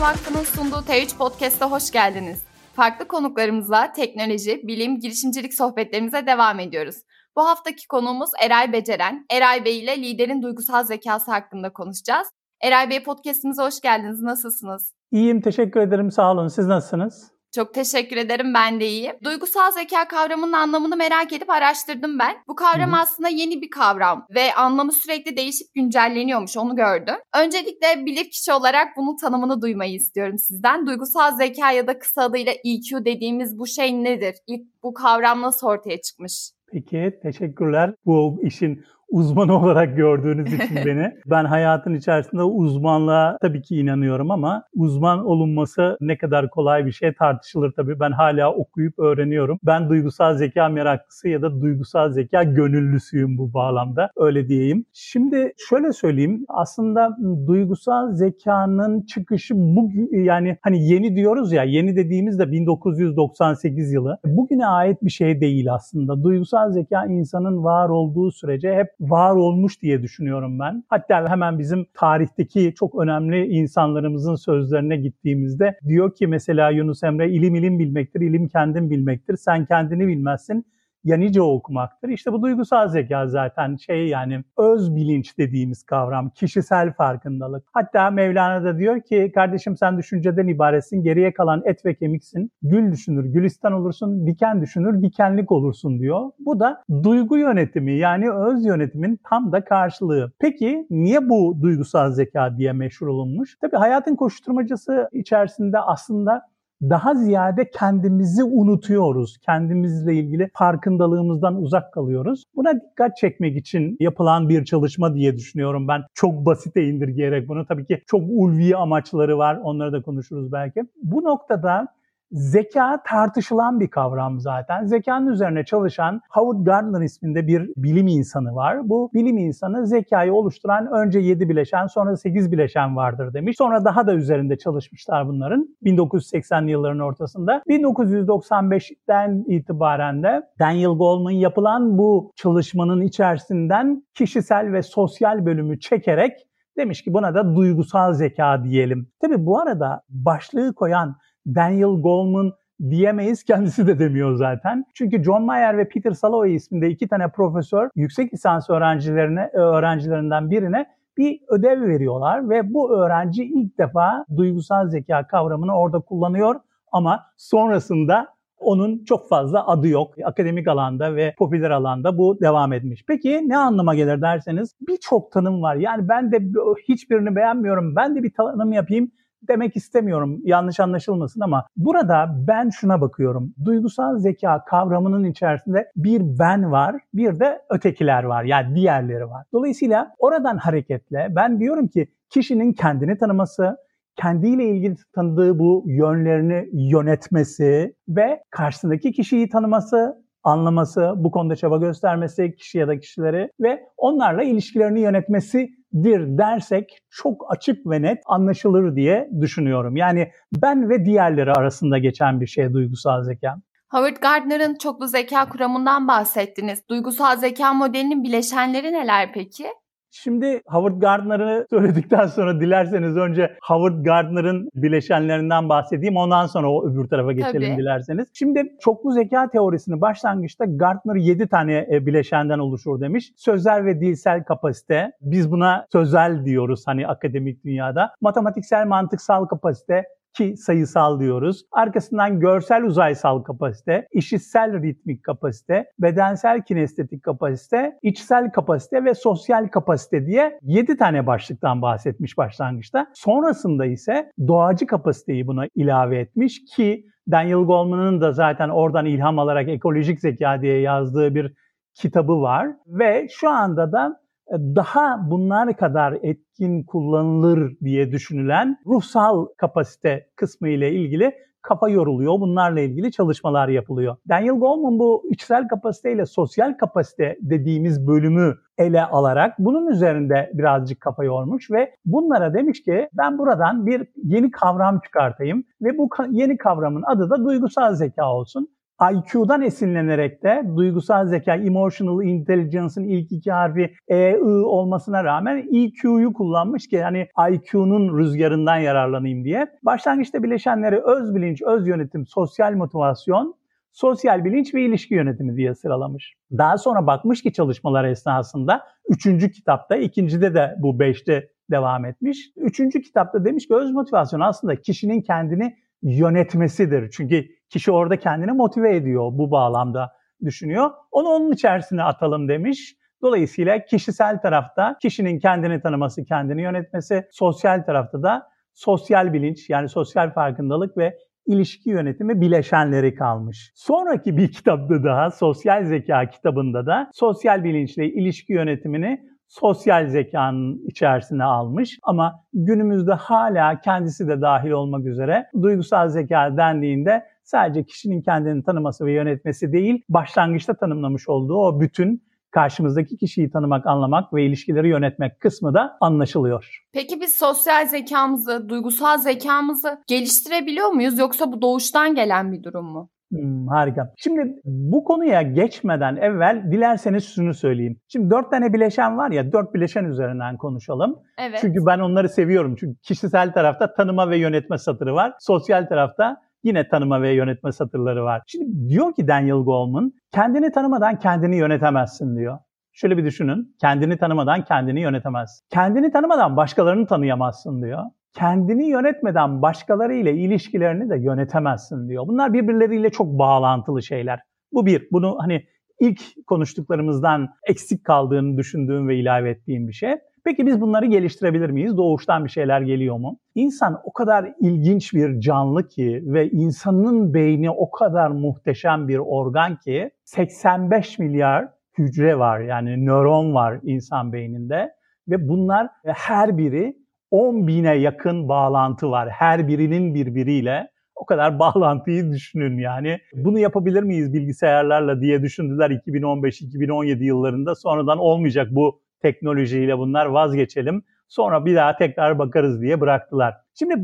Vakfı'nın 0.00 0.44
sunduğu 0.44 0.84
T3 0.84 1.18
Podcast'a 1.18 1.70
hoş 1.70 1.90
geldiniz. 1.90 2.44
Farklı 2.74 3.08
konuklarımızla 3.08 3.92
teknoloji, 3.92 4.60
bilim, 4.64 5.00
girişimcilik 5.00 5.54
sohbetlerimize 5.54 6.26
devam 6.26 6.60
ediyoruz. 6.60 6.96
Bu 7.36 7.44
haftaki 7.44 7.88
konuğumuz 7.88 8.30
Eray 8.44 8.72
Beceren. 8.72 9.26
Eray 9.30 9.64
Bey 9.64 9.78
ile 9.78 10.02
liderin 10.02 10.42
duygusal 10.42 10.84
zekası 10.84 11.30
hakkında 11.30 11.72
konuşacağız. 11.72 12.28
Eray 12.62 12.90
Bey 12.90 13.02
podcastimize 13.02 13.62
hoş 13.62 13.80
geldiniz. 13.80 14.20
Nasılsınız? 14.20 14.94
İyiyim, 15.12 15.40
teşekkür 15.40 15.80
ederim. 15.80 16.10
Sağ 16.10 16.32
olun. 16.32 16.48
Siz 16.48 16.66
nasılsınız? 16.66 17.32
Çok 17.54 17.74
teşekkür 17.74 18.16
ederim. 18.16 18.54
Ben 18.54 18.80
de 18.80 18.86
iyiyim. 18.88 19.16
Duygusal 19.24 19.70
zeka 19.70 20.08
kavramının 20.08 20.52
anlamını 20.52 20.96
merak 20.96 21.32
edip 21.32 21.50
araştırdım 21.50 22.18
ben. 22.18 22.36
Bu 22.48 22.54
kavram 22.54 22.92
Hı-hı. 22.92 23.00
aslında 23.00 23.28
yeni 23.28 23.62
bir 23.62 23.70
kavram 23.70 24.26
ve 24.34 24.54
anlamı 24.54 24.92
sürekli 24.92 25.36
değişip 25.36 25.74
güncelleniyormuş. 25.74 26.56
Onu 26.56 26.76
gördüm. 26.76 27.14
Öncelikle 27.34 28.06
bilir 28.06 28.30
kişi 28.30 28.52
olarak 28.52 28.88
bunun 28.96 29.16
tanımını 29.16 29.62
duymayı 29.62 29.94
istiyorum 29.94 30.38
sizden. 30.38 30.86
Duygusal 30.86 31.36
zeka 31.36 31.72
ya 31.72 31.86
da 31.86 31.98
kısa 31.98 32.22
adıyla 32.22 32.52
EQ 32.64 33.04
dediğimiz 33.04 33.58
bu 33.58 33.66
şey 33.66 34.04
nedir? 34.04 34.34
İlk 34.46 34.82
bu 34.82 34.94
kavram 34.94 35.42
nasıl 35.42 35.66
ortaya 35.66 36.00
çıkmış? 36.00 36.50
Peki, 36.72 37.18
teşekkürler. 37.22 37.94
Bu 38.06 38.40
işin 38.42 38.84
uzmanı 39.10 39.58
olarak 39.58 39.96
gördüğünüz 39.96 40.52
için 40.52 40.76
beni. 40.86 41.12
Ben 41.26 41.44
hayatın 41.44 41.94
içerisinde 41.94 42.42
uzmanlığa 42.42 43.38
tabii 43.42 43.62
ki 43.62 43.76
inanıyorum 43.76 44.30
ama 44.30 44.62
uzman 44.74 45.26
olunması 45.26 45.96
ne 46.00 46.18
kadar 46.18 46.50
kolay 46.50 46.86
bir 46.86 46.92
şey 46.92 47.12
tartışılır 47.12 47.72
tabii. 47.72 48.00
Ben 48.00 48.12
hala 48.12 48.52
okuyup 48.52 48.98
öğreniyorum. 48.98 49.58
Ben 49.66 49.88
duygusal 49.88 50.34
zeka 50.34 50.68
meraklısı 50.68 51.28
ya 51.28 51.42
da 51.42 51.60
duygusal 51.60 52.10
zeka 52.10 52.42
gönüllüsüyüm 52.42 53.38
bu 53.38 53.54
bağlamda. 53.54 54.10
Öyle 54.16 54.48
diyeyim. 54.48 54.84
Şimdi 54.92 55.52
şöyle 55.68 55.92
söyleyeyim. 55.92 56.44
Aslında 56.48 57.16
duygusal 57.46 58.12
zekanın 58.12 59.02
çıkışı 59.02 59.54
bu 59.56 59.90
yani 60.12 60.56
hani 60.62 60.88
yeni 60.88 61.16
diyoruz 61.16 61.52
ya 61.52 61.64
yeni 61.64 61.96
dediğimizde 61.96 62.52
1998 62.52 63.92
yılı. 63.92 64.18
Bugüne 64.24 64.66
ait 64.66 65.02
bir 65.02 65.10
şey 65.10 65.40
değil 65.40 65.74
aslında. 65.74 66.24
Duygusal 66.24 66.70
zeka 66.70 67.06
insanın 67.06 67.64
var 67.64 67.88
olduğu 67.88 68.30
sürece 68.30 68.74
hep 68.74 68.88
var 69.00 69.30
olmuş 69.36 69.82
diye 69.82 70.02
düşünüyorum 70.02 70.58
ben. 70.58 70.84
Hatta 70.88 71.28
hemen 71.28 71.58
bizim 71.58 71.86
tarihteki 71.94 72.74
çok 72.76 72.94
önemli 72.94 73.46
insanlarımızın 73.46 74.34
sözlerine 74.34 74.96
gittiğimizde 74.96 75.78
diyor 75.88 76.14
ki 76.14 76.26
mesela 76.26 76.70
Yunus 76.70 77.02
Emre 77.02 77.30
ilim 77.30 77.54
ilim 77.54 77.78
bilmektir, 77.78 78.20
ilim 78.20 78.48
kendin 78.48 78.90
bilmektir. 78.90 79.36
Sen 79.36 79.64
kendini 79.64 80.06
bilmezsin 80.06 80.66
ya 81.04 81.42
okumaktır. 81.42 82.08
İşte 82.08 82.32
bu 82.32 82.42
duygusal 82.42 82.88
zeka 82.88 83.26
zaten 83.26 83.76
şey 83.76 84.08
yani 84.08 84.44
öz 84.58 84.96
bilinç 84.96 85.38
dediğimiz 85.38 85.82
kavram, 85.82 86.30
kişisel 86.30 86.92
farkındalık. 86.92 87.64
Hatta 87.72 88.10
Mevlana 88.10 88.64
da 88.64 88.78
diyor 88.78 89.00
ki 89.00 89.32
kardeşim 89.34 89.76
sen 89.76 89.98
düşünceden 89.98 90.46
ibaretsin, 90.46 91.02
geriye 91.02 91.32
kalan 91.32 91.62
et 91.64 91.86
ve 91.86 91.94
kemiksin. 91.94 92.50
Gül 92.62 92.92
düşünür, 92.92 93.24
gülistan 93.24 93.72
olursun, 93.72 94.26
diken 94.26 94.60
düşünür, 94.62 95.02
dikenlik 95.02 95.52
olursun 95.52 95.98
diyor. 95.98 96.30
Bu 96.38 96.60
da 96.60 96.84
duygu 97.02 97.38
yönetimi 97.38 97.92
yani 97.92 98.32
öz 98.32 98.66
yönetimin 98.66 99.20
tam 99.30 99.52
da 99.52 99.64
karşılığı. 99.64 100.32
Peki 100.38 100.86
niye 100.90 101.28
bu 101.28 101.58
duygusal 101.62 102.10
zeka 102.10 102.56
diye 102.56 102.72
meşhur 102.72 103.06
olunmuş? 103.06 103.56
Tabii 103.60 103.76
hayatın 103.76 104.16
koşturmacası 104.16 105.08
içerisinde 105.12 105.78
aslında 105.78 106.42
daha 106.82 107.14
ziyade 107.14 107.70
kendimizi 107.70 108.44
unutuyoruz. 108.44 109.38
Kendimizle 109.38 110.14
ilgili 110.14 110.50
farkındalığımızdan 110.54 111.62
uzak 111.62 111.92
kalıyoruz. 111.92 112.44
Buna 112.56 112.74
dikkat 112.74 113.16
çekmek 113.16 113.56
için 113.56 113.96
yapılan 114.00 114.48
bir 114.48 114.64
çalışma 114.64 115.14
diye 115.14 115.36
düşünüyorum 115.36 115.88
ben. 115.88 116.02
Çok 116.14 116.46
basite 116.46 116.84
indirgeyerek 116.84 117.48
bunu. 117.48 117.66
Tabii 117.66 117.86
ki 117.86 118.02
çok 118.06 118.22
ulvi 118.28 118.76
amaçları 118.76 119.38
var. 119.38 119.60
Onları 119.62 119.92
da 119.92 120.02
konuşuruz 120.02 120.52
belki. 120.52 120.80
Bu 121.02 121.24
noktada 121.24 121.88
Zeka 122.32 123.02
tartışılan 123.06 123.80
bir 123.80 123.88
kavram 123.88 124.40
zaten. 124.40 124.84
Zekanın 124.84 125.26
üzerine 125.26 125.64
çalışan 125.64 126.20
Howard 126.30 126.66
Gardner 126.66 127.00
isminde 127.00 127.46
bir 127.46 127.70
bilim 127.76 128.06
insanı 128.06 128.54
var. 128.54 128.88
Bu 128.88 129.10
bilim 129.14 129.38
insanı 129.38 129.86
zekayı 129.86 130.34
oluşturan 130.34 130.86
önce 130.92 131.18
7 131.18 131.48
bileşen 131.48 131.86
sonra 131.86 132.16
8 132.16 132.52
bileşen 132.52 132.96
vardır 132.96 133.34
demiş. 133.34 133.56
Sonra 133.56 133.84
daha 133.84 134.06
da 134.06 134.14
üzerinde 134.14 134.58
çalışmışlar 134.58 135.28
bunların 135.28 135.76
1980'li 135.84 136.70
yılların 136.70 137.00
ortasında. 137.00 137.62
1995'ten 137.68 139.44
itibaren 139.48 140.22
de 140.22 140.42
Daniel 140.58 140.90
Goleman 140.90 141.30
yapılan 141.30 141.98
bu 141.98 142.32
çalışmanın 142.36 143.00
içerisinden 143.00 144.02
kişisel 144.14 144.72
ve 144.72 144.82
sosyal 144.82 145.46
bölümü 145.46 145.80
çekerek 145.80 146.32
demiş 146.76 147.02
ki 147.02 147.14
buna 147.14 147.34
da 147.34 147.56
duygusal 147.56 148.12
zeka 148.12 148.64
diyelim. 148.64 149.08
Tabi 149.20 149.46
bu 149.46 149.60
arada 149.60 150.02
başlığı 150.08 150.74
koyan 150.74 151.16
Daniel 151.54 152.02
Goleman 152.02 152.52
diyemeyiz. 152.90 153.44
Kendisi 153.44 153.86
de 153.86 153.98
demiyor 153.98 154.34
zaten. 154.34 154.84
Çünkü 154.94 155.22
John 155.24 155.42
Mayer 155.42 155.78
ve 155.78 155.88
Peter 155.88 156.12
Salovey 156.12 156.54
isminde 156.54 156.90
iki 156.90 157.08
tane 157.08 157.28
profesör 157.28 157.90
yüksek 157.96 158.34
lisans 158.34 158.70
öğrencilerine 158.70 159.50
öğrencilerinden 159.52 160.50
birine 160.50 160.86
bir 161.18 161.40
ödev 161.48 161.82
veriyorlar 161.82 162.50
ve 162.50 162.74
bu 162.74 162.96
öğrenci 162.98 163.44
ilk 163.44 163.78
defa 163.78 164.24
duygusal 164.36 164.88
zeka 164.88 165.26
kavramını 165.26 165.78
orada 165.78 166.00
kullanıyor 166.00 166.60
ama 166.92 167.26
sonrasında 167.36 168.28
onun 168.58 169.04
çok 169.04 169.28
fazla 169.28 169.66
adı 169.66 169.88
yok. 169.88 170.14
Akademik 170.24 170.68
alanda 170.68 171.16
ve 171.16 171.34
popüler 171.38 171.70
alanda 171.70 172.18
bu 172.18 172.40
devam 172.40 172.72
etmiş. 172.72 173.04
Peki 173.08 173.48
ne 173.48 173.56
anlama 173.56 173.94
gelir 173.94 174.22
derseniz 174.22 174.74
birçok 174.88 175.32
tanım 175.32 175.62
var. 175.62 175.76
Yani 175.76 176.08
ben 176.08 176.32
de 176.32 176.40
hiçbirini 176.88 177.36
beğenmiyorum. 177.36 177.96
Ben 177.96 178.16
de 178.16 178.22
bir 178.22 178.32
tanım 178.32 178.72
yapayım 178.72 179.10
demek 179.48 179.76
istemiyorum 179.76 180.40
yanlış 180.44 180.80
anlaşılmasın 180.80 181.40
ama 181.40 181.66
burada 181.76 182.44
ben 182.48 182.70
şuna 182.70 183.00
bakıyorum. 183.00 183.54
Duygusal 183.64 184.18
zeka 184.18 184.64
kavramının 184.64 185.24
içerisinde 185.24 185.90
bir 185.96 186.38
ben 186.38 186.72
var, 186.72 186.96
bir 187.14 187.40
de 187.40 187.62
ötekiler 187.70 188.22
var 188.22 188.44
yani 188.44 188.74
diğerleri 188.74 189.28
var. 189.28 189.46
Dolayısıyla 189.52 190.14
oradan 190.18 190.56
hareketle 190.56 191.28
ben 191.30 191.60
diyorum 191.60 191.88
ki 191.88 192.06
kişinin 192.30 192.72
kendini 192.72 193.18
tanıması, 193.18 193.76
kendiyle 194.16 194.68
ilgili 194.68 194.96
tanıdığı 195.14 195.58
bu 195.58 195.84
yönlerini 195.86 196.68
yönetmesi 196.72 197.94
ve 198.08 198.42
karşısındaki 198.50 199.12
kişiyi 199.12 199.48
tanıması, 199.48 200.24
anlaması, 200.42 201.12
bu 201.16 201.30
konuda 201.30 201.56
çaba 201.56 201.76
göstermesi 201.76 202.54
kişi 202.54 202.78
ya 202.78 202.88
da 202.88 202.98
kişileri 202.98 203.50
ve 203.60 203.80
onlarla 203.96 204.42
ilişkilerini 204.42 205.00
yönetmesi 205.00 205.68
dir 205.94 206.38
dersek 206.38 206.98
çok 207.10 207.52
açık 207.52 207.86
ve 207.86 208.02
net 208.02 208.18
anlaşılır 208.26 208.96
diye 208.96 209.30
düşünüyorum. 209.40 209.96
Yani 209.96 210.30
ben 210.62 210.90
ve 210.90 211.04
diğerleri 211.04 211.52
arasında 211.52 211.98
geçen 211.98 212.40
bir 212.40 212.46
şey 212.46 212.72
duygusal 212.72 213.22
zeka. 213.22 213.56
Howard 213.90 214.16
Gardner'ın 214.16 214.74
çoklu 214.74 215.08
zeka 215.08 215.48
kuramından 215.48 216.08
bahsettiniz. 216.08 216.88
Duygusal 216.88 217.36
zeka 217.36 217.74
modelinin 217.74 218.24
bileşenleri 218.24 218.92
neler 218.92 219.32
peki? 219.34 219.66
Şimdi 220.12 220.62
Howard 220.66 221.00
Gardner'ı 221.00 221.66
söyledikten 221.70 222.26
sonra 222.26 222.60
dilerseniz 222.60 223.16
önce 223.16 223.56
Howard 223.62 224.04
Gardner'ın 224.04 224.68
bileşenlerinden 224.74 225.68
bahsedeyim. 225.68 226.16
Ondan 226.16 226.46
sonra 226.46 226.70
o 226.72 226.90
öbür 226.90 227.08
tarafa 227.08 227.32
geçelim 227.32 227.68
Tabii. 227.68 227.80
dilerseniz. 227.82 228.28
Şimdi 228.34 228.62
çoklu 228.80 229.12
zeka 229.12 229.50
teorisini 229.50 230.00
başlangıçta 230.00 230.64
Gardner 230.64 231.14
7 231.14 231.48
tane 231.48 231.86
e, 231.92 232.06
bileşenden 232.06 232.58
oluşur 232.58 233.00
demiş. 233.00 233.32
Sözel 233.36 233.84
ve 233.84 234.00
dilsel 234.00 234.44
kapasite. 234.44 235.12
Biz 235.20 235.50
buna 235.50 235.86
sözel 235.92 236.44
diyoruz 236.44 236.82
hani 236.86 237.06
akademik 237.06 237.64
dünyada. 237.64 238.10
Matematiksel 238.20 238.86
mantıksal 238.86 239.44
kapasite, 239.44 240.04
ki 240.32 240.56
sayısal 240.56 241.20
diyoruz. 241.20 241.62
Arkasından 241.72 242.40
görsel 242.40 242.84
uzaysal 242.84 243.42
kapasite, 243.42 244.06
işitsel 244.12 244.82
ritmik 244.82 245.24
kapasite, 245.24 245.84
bedensel 245.98 246.62
kinestetik 246.62 247.22
kapasite, 247.22 247.98
içsel 248.02 248.52
kapasite 248.52 249.04
ve 249.04 249.14
sosyal 249.14 249.68
kapasite 249.68 250.26
diye 250.26 250.58
7 250.62 250.96
tane 250.96 251.26
başlıktan 251.26 251.82
bahsetmiş 251.82 252.38
başlangıçta. 252.38 253.06
Sonrasında 253.14 253.86
ise 253.86 254.32
doğacı 254.48 254.86
kapasiteyi 254.86 255.46
buna 255.46 255.66
ilave 255.74 256.18
etmiş 256.18 256.64
ki 256.76 257.04
Daniel 257.30 257.64
Goleman'ın 257.64 258.20
da 258.20 258.32
zaten 258.32 258.68
oradan 258.68 259.06
ilham 259.06 259.38
alarak 259.38 259.68
ekolojik 259.68 260.20
zeka 260.20 260.62
diye 260.62 260.80
yazdığı 260.80 261.34
bir 261.34 261.52
kitabı 261.94 262.40
var 262.40 262.68
ve 262.86 263.26
şu 263.30 263.48
anda 263.48 263.92
da 263.92 264.20
daha 264.50 265.30
bunlar 265.30 265.76
kadar 265.76 266.18
etkin 266.22 266.82
kullanılır 266.82 267.76
diye 267.84 268.12
düşünülen 268.12 268.76
ruhsal 268.86 269.46
kapasite 269.56 270.26
kısmı 270.36 270.68
ile 270.68 270.92
ilgili 270.92 271.32
kafa 271.62 271.88
yoruluyor. 271.88 272.40
Bunlarla 272.40 272.80
ilgili 272.80 273.12
çalışmalar 273.12 273.68
yapılıyor. 273.68 274.16
Daniel 274.28 274.54
Goleman 274.54 274.98
bu 274.98 275.22
içsel 275.30 275.68
kapasite 275.68 276.12
ile 276.12 276.26
sosyal 276.26 276.76
kapasite 276.76 277.36
dediğimiz 277.40 278.06
bölümü 278.06 278.54
ele 278.78 279.04
alarak 279.04 279.54
bunun 279.58 279.86
üzerinde 279.86 280.50
birazcık 280.54 281.00
kafa 281.00 281.24
yormuş 281.24 281.70
ve 281.70 281.94
bunlara 282.04 282.54
demiş 282.54 282.82
ki 282.82 283.08
ben 283.12 283.38
buradan 283.38 283.86
bir 283.86 284.06
yeni 284.16 284.50
kavram 284.50 285.00
çıkartayım 285.00 285.64
ve 285.82 285.98
bu 285.98 286.08
yeni 286.30 286.56
kavramın 286.56 287.02
adı 287.06 287.30
da 287.30 287.44
duygusal 287.44 287.94
zeka 287.94 288.32
olsun. 288.32 288.68
IQ'dan 289.00 289.62
esinlenerek 289.62 290.42
de 290.42 290.62
duygusal 290.76 291.26
zeka, 291.26 291.56
emotional 291.56 292.22
intelligence'ın 292.22 293.04
ilk 293.04 293.32
iki 293.32 293.52
harfi 293.52 293.94
E, 294.08 294.30
I 294.30 294.42
olmasına 294.44 295.24
rağmen 295.24 295.56
EQ'yu 295.72 296.32
kullanmış 296.32 296.88
ki 296.88 297.02
hani 297.02 297.28
IQ'nun 297.50 298.18
rüzgarından 298.18 298.76
yararlanayım 298.76 299.44
diye. 299.44 299.66
Başlangıçta 299.82 300.42
bileşenleri 300.42 301.00
öz 301.00 301.34
bilinç, 301.34 301.62
öz 301.62 301.88
yönetim, 301.88 302.26
sosyal 302.26 302.72
motivasyon, 302.72 303.54
sosyal 303.92 304.44
bilinç 304.44 304.74
ve 304.74 304.82
ilişki 304.82 305.14
yönetimi 305.14 305.56
diye 305.56 305.74
sıralamış. 305.74 306.34
Daha 306.58 306.78
sonra 306.78 307.06
bakmış 307.06 307.42
ki 307.42 307.52
çalışmalar 307.52 308.04
esnasında 308.04 308.82
üçüncü 309.08 309.50
kitapta, 309.50 309.96
ikincide 309.96 310.54
de 310.54 310.74
bu 310.78 310.98
beşte 310.98 311.48
devam 311.70 312.04
etmiş. 312.04 312.52
Üçüncü 312.56 313.02
kitapta 313.02 313.44
demiş 313.44 313.68
ki 313.68 313.74
öz 313.74 313.92
motivasyon 313.92 314.40
aslında 314.40 314.76
kişinin 314.76 315.22
kendini 315.22 315.76
yönetmesidir. 316.02 317.10
Çünkü 317.10 317.46
kişi 317.70 317.92
orada 317.92 318.16
kendini 318.16 318.52
motive 318.52 318.96
ediyor 318.96 319.30
bu 319.32 319.50
bağlamda 319.50 320.12
düşünüyor. 320.44 320.90
Onu 321.10 321.28
onun 321.28 321.52
içerisine 321.52 322.02
atalım 322.02 322.48
demiş. 322.48 322.96
Dolayısıyla 323.22 323.84
kişisel 323.84 324.40
tarafta 324.40 324.96
kişinin 325.02 325.38
kendini 325.38 325.80
tanıması, 325.80 326.24
kendini 326.24 326.62
yönetmesi, 326.62 327.26
sosyal 327.30 327.82
tarafta 327.82 328.22
da 328.22 328.46
sosyal 328.74 329.32
bilinç 329.32 329.70
yani 329.70 329.88
sosyal 329.88 330.30
farkındalık 330.32 330.96
ve 330.96 331.16
ilişki 331.46 331.90
yönetimi 331.90 332.40
bileşenleri 332.40 333.14
kalmış. 333.14 333.72
Sonraki 333.74 334.36
bir 334.36 334.52
kitapta 334.52 335.04
daha 335.04 335.30
sosyal 335.30 335.84
zeka 335.84 336.30
kitabında 336.30 336.86
da 336.86 337.10
sosyal 337.12 337.64
bilinçle 337.64 338.06
ilişki 338.06 338.52
yönetimini 338.52 339.30
sosyal 339.48 340.06
zekanın 340.06 340.86
içerisine 340.86 341.44
almış 341.44 341.98
ama 342.02 342.44
günümüzde 342.52 343.12
hala 343.12 343.80
kendisi 343.80 344.28
de 344.28 344.40
dahil 344.40 344.70
olmak 344.70 345.06
üzere 345.06 345.46
duygusal 345.62 346.08
zeka 346.08 346.56
dendiğinde 346.56 347.24
sadece 347.50 347.84
kişinin 347.84 348.22
kendini 348.22 348.64
tanıması 348.64 349.06
ve 349.06 349.12
yönetmesi 349.12 349.72
değil, 349.72 350.02
başlangıçta 350.08 350.74
tanımlamış 350.74 351.28
olduğu 351.28 351.56
o 351.56 351.80
bütün 351.80 352.22
karşımızdaki 352.50 353.16
kişiyi 353.16 353.50
tanımak, 353.50 353.86
anlamak 353.86 354.34
ve 354.34 354.44
ilişkileri 354.44 354.88
yönetmek 354.88 355.40
kısmı 355.40 355.74
da 355.74 355.96
anlaşılıyor. 356.00 356.82
Peki 356.92 357.20
biz 357.20 357.34
sosyal 357.34 357.86
zekamızı, 357.86 358.68
duygusal 358.68 359.18
zekamızı 359.18 359.98
geliştirebiliyor 360.06 360.88
muyuz 360.88 361.18
yoksa 361.18 361.52
bu 361.52 361.62
doğuştan 361.62 362.14
gelen 362.14 362.52
bir 362.52 362.62
durum 362.62 362.86
mu? 362.86 363.10
Hmm, 363.32 363.66
harika. 363.66 364.12
Şimdi 364.16 364.60
bu 364.64 365.04
konuya 365.04 365.42
geçmeden 365.42 366.16
evvel 366.16 366.62
dilerseniz 366.72 367.34
şunu 367.34 367.54
söyleyeyim. 367.54 368.00
Şimdi 368.08 368.30
dört 368.30 368.50
tane 368.50 368.72
bileşen 368.72 369.18
var 369.18 369.30
ya, 369.30 369.52
dört 369.52 369.74
bileşen 369.74 370.04
üzerinden 370.04 370.56
konuşalım. 370.56 371.18
Evet. 371.38 371.58
Çünkü 371.60 371.86
ben 371.86 371.98
onları 371.98 372.28
seviyorum. 372.28 372.76
Çünkü 372.80 373.00
kişisel 373.02 373.52
tarafta 373.52 373.94
tanıma 373.94 374.30
ve 374.30 374.38
yönetme 374.38 374.78
satırı 374.78 375.14
var. 375.14 375.32
Sosyal 375.40 375.86
tarafta 375.86 376.36
yine 376.62 376.88
tanıma 376.88 377.22
ve 377.22 377.32
yönetme 377.32 377.72
satırları 377.72 378.24
var. 378.24 378.42
Şimdi 378.46 378.88
diyor 378.88 379.14
ki 379.14 379.28
Daniel 379.28 379.56
Goleman, 379.64 380.12
kendini 380.32 380.72
tanımadan 380.72 381.18
kendini 381.18 381.56
yönetemezsin 381.56 382.36
diyor. 382.36 382.58
Şöyle 382.92 383.16
bir 383.16 383.24
düşünün. 383.24 383.76
Kendini 383.80 384.18
tanımadan 384.18 384.64
kendini 384.64 385.00
yönetemezsin. 385.00 385.66
Kendini 385.70 386.12
tanımadan 386.12 386.56
başkalarını 386.56 387.06
tanıyamazsın 387.06 387.82
diyor 387.82 388.04
kendini 388.34 388.86
yönetmeden 388.86 389.62
başkaları 389.62 390.14
ile 390.14 390.34
ilişkilerini 390.34 391.10
de 391.10 391.18
yönetemezsin 391.18 392.08
diyor. 392.08 392.26
Bunlar 392.26 392.52
birbirleriyle 392.52 393.10
çok 393.10 393.26
bağlantılı 393.26 394.02
şeyler. 394.02 394.40
Bu 394.72 394.86
bir. 394.86 395.08
Bunu 395.12 395.36
hani 395.40 395.64
ilk 396.00 396.20
konuştuklarımızdan 396.46 397.48
eksik 397.68 398.04
kaldığını 398.04 398.56
düşündüğüm 398.56 399.08
ve 399.08 399.16
ilave 399.16 399.50
ettiğim 399.50 399.88
bir 399.88 399.92
şey. 399.92 400.14
Peki 400.44 400.66
biz 400.66 400.80
bunları 400.80 401.06
geliştirebilir 401.06 401.70
miyiz? 401.70 401.96
Doğuştan 401.96 402.44
bir 402.44 402.50
şeyler 402.50 402.80
geliyor 402.80 403.16
mu? 403.16 403.38
İnsan 403.54 404.00
o 404.04 404.12
kadar 404.12 404.52
ilginç 404.60 405.14
bir 405.14 405.40
canlı 405.40 405.88
ki 405.88 406.22
ve 406.26 406.50
insanın 406.50 407.34
beyni 407.34 407.70
o 407.70 407.90
kadar 407.90 408.30
muhteşem 408.30 409.08
bir 409.08 409.18
organ 409.18 409.76
ki 409.76 410.10
85 410.24 411.18
milyar 411.18 411.68
hücre 411.98 412.38
var 412.38 412.60
yani 412.60 413.06
nöron 413.06 413.54
var 413.54 413.80
insan 413.82 414.32
beyninde 414.32 414.90
ve 415.28 415.48
bunlar 415.48 415.88
her 416.04 416.58
biri 416.58 416.96
10 417.30 417.66
bine 417.66 417.94
yakın 417.94 418.48
bağlantı 418.48 419.10
var 419.10 419.28
her 419.30 419.68
birinin 419.68 420.14
birbiriyle. 420.14 420.90
O 421.14 421.26
kadar 421.26 421.58
bağlantıyı 421.58 422.32
düşünün 422.32 422.78
yani. 422.78 423.18
Bunu 423.34 423.58
yapabilir 423.58 424.02
miyiz 424.02 424.32
bilgisayarlarla 424.32 425.20
diye 425.20 425.42
düşündüler 425.42 425.90
2015-2017 425.90 427.24
yıllarında. 427.24 427.74
Sonradan 427.74 428.18
olmayacak 428.18 428.68
bu 428.70 429.00
teknolojiyle 429.22 429.98
bunlar 429.98 430.26
vazgeçelim. 430.26 431.02
Sonra 431.28 431.64
bir 431.64 431.76
daha 431.76 431.96
tekrar 431.96 432.38
bakarız 432.38 432.80
diye 432.80 433.00
bıraktılar. 433.00 433.54
Şimdi 433.74 433.94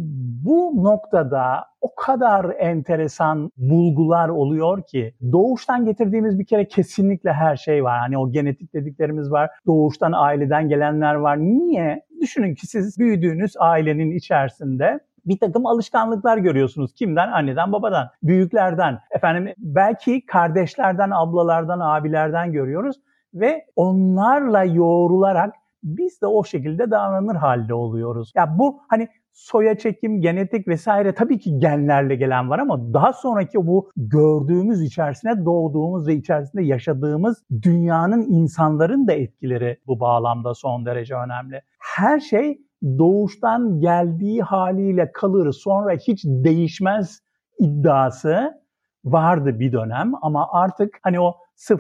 bu 0.45 0.85
noktada 0.85 1.65
o 1.81 1.95
kadar 1.95 2.55
enteresan 2.59 3.51
bulgular 3.57 4.29
oluyor 4.29 4.83
ki 4.83 5.15
doğuştan 5.33 5.85
getirdiğimiz 5.85 6.39
bir 6.39 6.47
kere 6.47 6.69
kesinlikle 6.69 7.33
her 7.33 7.57
şey 7.57 7.85
var. 7.85 7.99
Hani 7.99 8.19
o 8.19 8.31
genetik 8.31 8.75
dediklerimiz 8.75 9.31
var. 9.31 9.51
Doğuştan 9.67 10.13
aileden 10.13 10.69
gelenler 10.69 11.15
var. 11.15 11.39
Niye? 11.39 12.03
Düşünün 12.21 12.55
ki 12.55 12.67
siz 12.67 12.99
büyüdüğünüz 12.99 13.53
ailenin 13.59 14.11
içerisinde 14.11 15.01
bir 15.27 15.39
takım 15.39 15.67
alışkanlıklar 15.67 16.39
görüyorsunuz. 16.39 16.95
Kimden? 16.95 17.29
Anneden, 17.29 17.73
babadan, 17.73 18.11
büyüklerden. 18.23 18.99
Efendim 19.11 19.55
belki 19.59 20.27
kardeşlerden, 20.27 21.11
ablalardan, 21.11 21.81
abilerden 21.81 22.53
görüyoruz 22.53 22.97
ve 23.41 23.65
onlarla 23.77 24.65
yoğrularak 24.65 25.55
biz 25.83 26.23
de 26.23 26.27
o 26.27 26.45
şekilde 26.45 26.91
davranır 26.91 27.35
halde 27.35 27.75
oluyoruz. 27.75 28.33
Ya 28.37 28.59
bu 28.59 28.81
hani 28.89 29.09
soya 29.33 29.79
çekim, 29.79 30.21
genetik 30.21 30.69
vesaire 30.69 31.15
tabii 31.15 31.39
ki 31.39 31.59
genlerle 31.59 32.17
gelen 32.17 32.51
var 32.51 32.59
ama 32.59 32.95
daha 32.95 33.13
sonraki 33.13 33.67
bu 33.67 33.91
gördüğümüz 33.97 34.83
içerisine 34.83 35.45
doğduğumuz 35.45 36.09
ve 36.09 36.15
içerisinde 36.15 36.65
yaşadığımız 36.65 37.43
dünyanın 37.63 38.23
insanların 38.23 39.07
da 39.07 39.13
etkileri 39.13 39.79
bu 39.87 40.01
bağlamda 40.01 40.55
son 40.55 40.87
derece 40.87 41.15
önemli. 41.15 41.63
Her 41.79 42.21
şey 42.21 42.59
doğuştan 42.99 43.81
geldiği 43.81 44.43
haliyle 44.43 45.13
kalır 45.13 45.53
sonra 45.53 45.93
hiç 45.93 46.25
değişmez 46.25 47.21
iddiası 47.59 48.66
vardı 49.07 49.61
bir 49.61 49.73
dönem 49.73 50.13
ama 50.23 50.49
artık 50.53 50.99
hani 51.03 51.21
o 51.21 51.35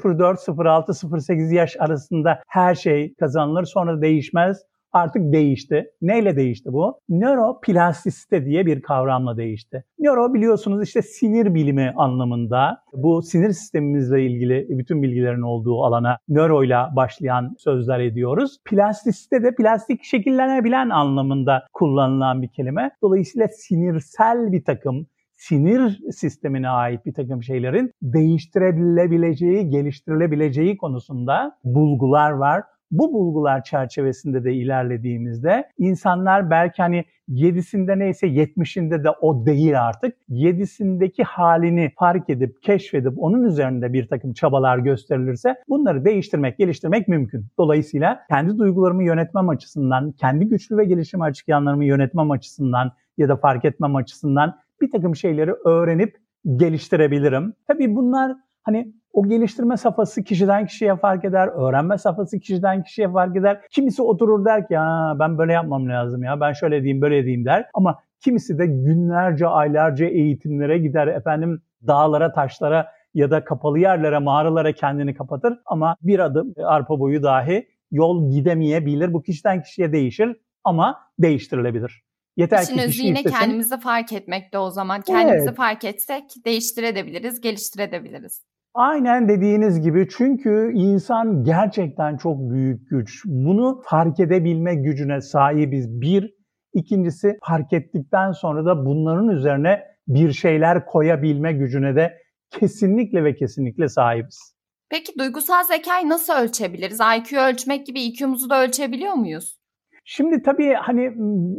04, 0.05 0.39
06, 0.49 0.95
08 1.21 1.53
yaş 1.53 1.77
arasında 1.79 2.41
her 2.49 2.75
şey 2.75 3.15
kazanılır 3.15 3.65
sonra 3.65 4.03
değişmez 4.03 4.63
artık 4.97 5.33
değişti. 5.33 5.87
Neyle 6.03 6.37
değişti 6.37 6.73
bu? 6.73 7.01
Nöroplastisite 7.09 8.45
diye 8.45 8.67
bir 8.67 8.83
kavramla 8.83 9.37
değişti. 9.37 9.85
Nöro 9.99 10.35
biliyorsunuz 10.35 10.83
işte 10.83 11.03
sinir 11.03 11.55
bilimi 11.55 11.93
anlamında 11.97 12.79
bu 12.93 13.23
sinir 13.23 13.51
sistemimizle 13.51 14.23
ilgili 14.23 14.67
bütün 14.69 15.03
bilgilerin 15.03 15.43
olduğu 15.43 15.85
alana 15.85 16.19
nöroyla 16.29 16.93
başlayan 16.97 17.55
sözler 17.59 18.01
ediyoruz. 18.01 18.59
Plastisite 18.65 19.43
de 19.43 19.55
plastik 19.55 20.05
şekillenebilen 20.05 20.91
anlamında 20.91 21.67
kullanılan 21.73 22.43
bir 22.43 22.49
kelime. 22.49 22.91
Dolayısıyla 23.03 23.49
sinirsel 23.49 24.53
bir 24.53 24.65
takım 24.65 25.07
sinir 25.37 26.01
sistemine 26.13 26.69
ait 26.69 27.07
bir 27.07 27.15
takım 27.15 27.43
şeylerin 27.43 27.93
değiştirilebileceği, 28.03 29.71
geliştirilebileceği 29.71 30.77
konusunda 30.77 31.59
bulgular 31.65 32.31
var. 32.31 32.63
Bu 32.91 33.13
bulgular 33.13 33.65
çerçevesinde 33.65 34.45
de 34.45 34.55
ilerlediğimizde 34.55 35.69
insanlar 35.79 36.51
belki 36.51 36.83
hani 36.83 37.05
7'sinde 37.29 37.99
neyse 37.99 38.27
70'inde 38.27 39.05
de 39.05 39.11
o 39.11 39.47
değil 39.47 39.87
artık. 39.87 40.17
7'sindeki 40.31 41.25
halini 41.25 41.93
fark 41.99 42.31
edip, 42.31 42.63
keşfedip 42.63 43.13
onun 43.17 43.43
üzerinde 43.43 43.93
bir 43.93 44.09
takım 44.09 44.33
çabalar 44.33 44.79
gösterilirse 44.79 45.55
bunları 45.69 46.05
değiştirmek, 46.05 46.59
geliştirmek 46.59 47.09
mümkün. 47.09 47.47
Dolayısıyla 47.59 48.21
kendi 48.31 48.59
duygularımı 48.59 49.05
yönetmem 49.05 49.49
açısından, 49.49 50.13
kendi 50.13 50.45
güçlü 50.45 50.77
ve 50.77 50.85
gelişim 50.85 51.23
açık 51.23 51.49
yanlarımı 51.49 51.85
yönetmem 51.85 52.31
açısından 52.31 52.93
ya 53.19 53.29
da 53.29 53.37
fark 53.37 53.65
etmem 53.65 53.97
açısından 53.97 54.59
bir 54.81 54.91
takım 54.91 55.17
şeyleri 55.17 55.53
öğrenip 55.53 56.17
geliştirebilirim. 56.57 57.55
Tabii 57.67 57.97
bunlar 57.97 58.37
hani 58.63 58.93
o 59.13 59.29
geliştirme 59.29 59.77
safhası 59.77 60.25
kişiden 60.25 60.67
kişiye 60.67 60.97
fark 60.97 61.25
eder, 61.25 61.49
öğrenme 61.49 61.99
safhası 61.99 62.41
kişiden 62.41 62.83
kişiye 62.83 63.13
fark 63.13 63.37
eder. 63.37 63.61
Kimisi 63.71 64.03
oturur 64.03 64.45
der 64.45 64.67
ki 64.67 64.75
ya 64.75 65.17
ben 65.19 65.39
böyle 65.39 65.53
yapmam 65.53 65.89
lazım 65.89 66.23
ya 66.23 66.41
ben 66.41 66.53
şöyle 66.53 66.83
diyeyim 66.83 67.03
böyle 67.03 67.25
diyeyim 67.25 67.45
der. 67.45 67.67
Ama 67.75 67.99
kimisi 68.25 68.59
de 68.59 68.67
günlerce 68.67 69.47
aylarca 69.47 70.07
eğitimlere 70.07 70.79
gider 70.79 71.07
efendim 71.07 71.63
dağlara 71.87 72.33
taşlara 72.33 72.87
ya 73.15 73.31
da 73.31 73.45
kapalı 73.45 73.79
yerlere 73.79 74.19
mağaralara 74.19 74.73
kendini 74.73 75.15
kapatır 75.15 75.59
ama 75.67 75.97
bir 76.03 76.19
adım 76.19 76.55
arpa 76.65 77.01
boyu 77.01 77.23
dahi 77.23 77.69
yol 77.91 78.31
gidemeyebilir. 78.31 79.13
Bu 79.13 79.23
kişiden 79.23 79.63
kişiye 79.63 79.93
değişir 79.93 80.37
ama 80.65 80.99
değiştirilebilir. 81.19 82.03
Yeter 82.37 82.63
İşin 82.63 82.75
ki 82.75 82.83
özü 82.83 83.03
yine 83.03 83.19
istesin. 83.19 83.37
kendimizi 83.37 83.81
fark 83.81 84.13
etmekte 84.13 84.59
o 84.59 84.71
zaman. 84.71 85.01
Kendimizi 85.01 85.47
evet. 85.49 85.57
fark 85.57 85.85
etsek 85.85 86.25
değiştirebiliriz, 86.45 87.41
geliştirebiliriz. 87.41 88.43
Aynen 88.75 89.29
dediğiniz 89.29 89.81
gibi 89.81 90.09
çünkü 90.17 90.73
insan 90.75 91.45
gerçekten 91.45 92.17
çok 92.17 92.51
büyük 92.51 92.91
güç. 92.91 93.23
Bunu 93.25 93.83
fark 93.85 94.21
edebilme 94.21 94.75
gücüne 94.75 95.21
sahibiz. 95.21 96.01
Bir, 96.01 96.35
ikincisi 96.75 97.39
fark 97.47 97.73
ettikten 97.73 98.33
sonra 98.33 98.65
da 98.65 98.87
bunların 98.87 99.29
üzerine 99.29 99.83
bir 100.09 100.33
şeyler 100.33 100.87
koyabilme 100.87 101.53
gücüne 101.53 101.97
de 101.97 102.13
kesinlikle 102.51 103.25
ve 103.25 103.35
kesinlikle 103.35 103.89
sahibiz. 103.89 104.57
Peki 104.91 105.13
duygusal 105.19 105.65
zekayı 105.65 106.09
nasıl 106.09 106.33
ölçebiliriz? 106.33 107.01
IQ 107.01 107.41
ölçmek 107.41 107.87
gibi 107.87 108.01
IQ'muzu 108.01 108.51
da 108.51 108.63
ölçebiliyor 108.63 109.15
muyuz? 109.15 109.59
Şimdi 110.09 110.43
tabii 110.43 110.73
hani 110.73 111.13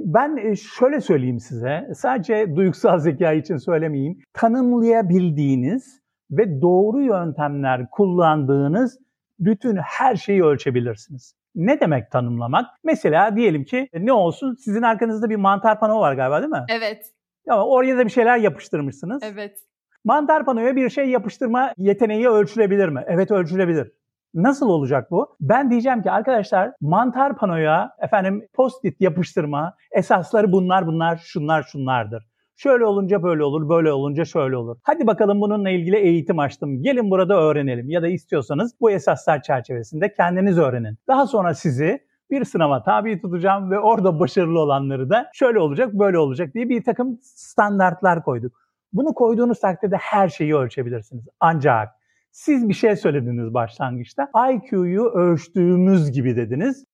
ben 0.06 0.38
e, 0.38 0.56
şöyle 0.56 1.02
söyleyeyim 1.02 1.40
size. 1.40 1.88
Sadece 1.96 2.56
duygusal 2.56 2.98
zeka 3.00 3.34
için 3.34 3.58
söylemeyeyim. 3.58 4.20
Tanımlayabildiğiniz 4.34 6.02
ve 6.32 6.62
doğru 6.62 7.02
yöntemler 7.02 7.90
kullandığınız 7.92 9.00
bütün 9.40 9.76
her 9.76 10.16
şeyi 10.16 10.44
ölçebilirsiniz. 10.44 11.34
Ne 11.56 11.80
demek 11.80 12.12
tanımlamak? 12.12 12.66
Mesela 12.84 13.36
diyelim 13.36 13.64
ki 13.64 13.90
ne 13.94 14.14
olsun 14.14 14.56
sizin 14.56 14.82
arkanızda 14.82 15.30
bir 15.30 15.36
mantar 15.36 15.80
pano 15.80 16.00
var 16.00 16.14
galiba 16.14 16.42
değil 16.42 16.52
mi? 16.52 16.66
Evet. 16.70 17.06
Ama 17.50 17.66
oraya 17.68 17.98
da 17.98 18.06
bir 18.06 18.12
şeyler 18.12 18.38
yapıştırmışsınız. 18.38 19.24
Evet. 19.24 19.60
Mantar 20.04 20.46
panoya 20.46 20.76
bir 20.76 20.90
şey 20.90 21.10
yapıştırma 21.10 21.74
yeteneği 21.78 22.30
ölçülebilir 22.30 22.90
mi? 22.90 23.04
Evet 23.08 23.32
ölçülebilir. 23.32 23.92
Nasıl 24.38 24.70
olacak 24.70 25.12
bu? 25.12 25.36
Ben 25.42 25.70
diyeceğim 25.70 26.02
ki 26.02 26.12
arkadaşlar 26.12 26.72
mantar 26.82 27.38
panoya 27.38 27.92
efendim 28.02 28.48
post-it 28.54 29.02
yapıştırma 29.02 29.74
esasları 29.92 30.52
bunlar 30.52 30.88
bunlar 30.88 31.18
şunlar 31.18 31.64
şunlardır. 31.64 32.28
Şöyle 32.56 32.86
olunca 32.86 33.24
böyle 33.24 33.44
olur, 33.44 33.70
böyle 33.70 33.92
olunca 33.92 34.26
şöyle 34.26 34.58
olur. 34.58 34.78
Hadi 34.84 35.08
bakalım 35.08 35.42
bununla 35.42 35.70
ilgili 35.70 35.96
eğitim 35.96 36.40
açtım. 36.40 36.84
Gelin 36.84 37.12
burada 37.12 37.42
öğrenelim. 37.42 37.90
Ya 37.90 38.02
da 38.02 38.08
istiyorsanız 38.08 38.74
bu 38.82 38.92
esaslar 38.92 39.42
çerçevesinde 39.42 40.14
kendiniz 40.14 40.58
öğrenin. 40.58 40.98
Daha 41.08 41.28
sonra 41.28 41.54
sizi 41.54 42.00
bir 42.32 42.46
sınava 42.46 42.84
tabi 42.84 43.22
tutacağım 43.22 43.72
ve 43.72 43.80
orada 43.80 44.20
başarılı 44.20 44.60
olanları 44.60 45.10
da 45.10 45.30
şöyle 45.34 45.60
olacak, 45.60 45.94
böyle 45.94 46.18
olacak 46.18 46.54
diye 46.54 46.70
bir 46.70 46.84
takım 46.84 47.20
standartlar 47.22 48.24
koyduk. 48.24 48.68
Bunu 48.94 49.14
koyduğunuz 49.14 49.60
takdirde 49.60 49.96
her 49.96 50.30
şeyi 50.30 50.56
ölçebilirsiniz. 50.56 51.26
Ancak 51.40 51.97
siz 52.38 52.70
bir 52.70 52.74
şey 52.74 52.96
söylediniz 52.96 53.54
başlangıçta. 53.54 54.30
IQ'yu 54.52 55.04
ölçtüğümüz 55.04 56.12
gibi 56.12 56.36
dediniz. 56.36 56.86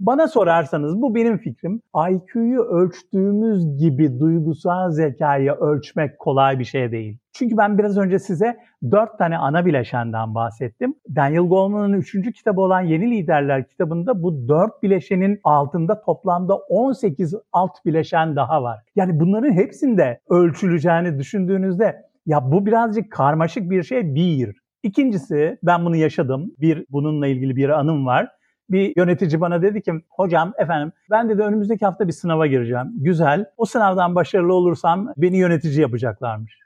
Bana 0.00 0.28
sorarsanız 0.28 1.02
bu 1.02 1.14
benim 1.14 1.38
fikrim. 1.38 1.80
IQ'yu 2.10 2.62
ölçtüğümüz 2.62 3.78
gibi 3.78 4.20
duygusal 4.20 4.90
zekayı 4.90 5.52
ölçmek 5.52 6.18
kolay 6.18 6.58
bir 6.58 6.64
şey 6.64 6.92
değil. 6.92 7.18
Çünkü 7.32 7.56
ben 7.56 7.78
biraz 7.78 7.98
önce 7.98 8.18
size 8.18 8.56
dört 8.90 9.18
tane 9.18 9.38
ana 9.38 9.66
bileşenden 9.66 10.34
bahsettim. 10.34 10.94
Daniel 11.16 11.48
Goleman'ın 11.48 11.92
üçüncü 11.92 12.32
kitabı 12.32 12.60
olan 12.60 12.80
Yeni 12.80 13.10
Liderler 13.10 13.68
kitabında 13.68 14.22
bu 14.22 14.48
dört 14.48 14.82
bileşenin 14.82 15.40
altında 15.44 16.00
toplamda 16.00 16.56
18 16.56 17.34
alt 17.52 17.84
bileşen 17.86 18.36
daha 18.36 18.62
var. 18.62 18.78
Yani 18.96 19.20
bunların 19.20 19.52
hepsinde 19.52 20.20
ölçüleceğini 20.30 21.18
düşündüğünüzde 21.18 22.02
ya 22.26 22.52
bu 22.52 22.66
birazcık 22.66 23.12
karmaşık 23.12 23.70
bir 23.70 23.82
şey 23.82 24.14
bir. 24.14 24.60
İkincisi 24.82 25.58
ben 25.62 25.84
bunu 25.84 25.96
yaşadım. 25.96 26.54
Bir 26.60 26.86
bununla 26.90 27.26
ilgili 27.26 27.56
bir 27.56 27.68
anım 27.68 28.06
var. 28.06 28.28
Bir 28.70 28.92
yönetici 28.96 29.40
bana 29.40 29.62
dedi 29.62 29.82
ki 29.82 29.92
hocam 30.08 30.52
efendim 30.58 30.92
ben 31.10 31.28
dedi 31.28 31.42
önümüzdeki 31.42 31.84
hafta 31.84 32.08
bir 32.08 32.12
sınava 32.12 32.46
gireceğim. 32.46 32.92
Güzel. 32.96 33.46
O 33.56 33.64
sınavdan 33.64 34.14
başarılı 34.14 34.54
olursam 34.54 35.12
beni 35.16 35.38
yönetici 35.38 35.80
yapacaklarmış. 35.80 36.58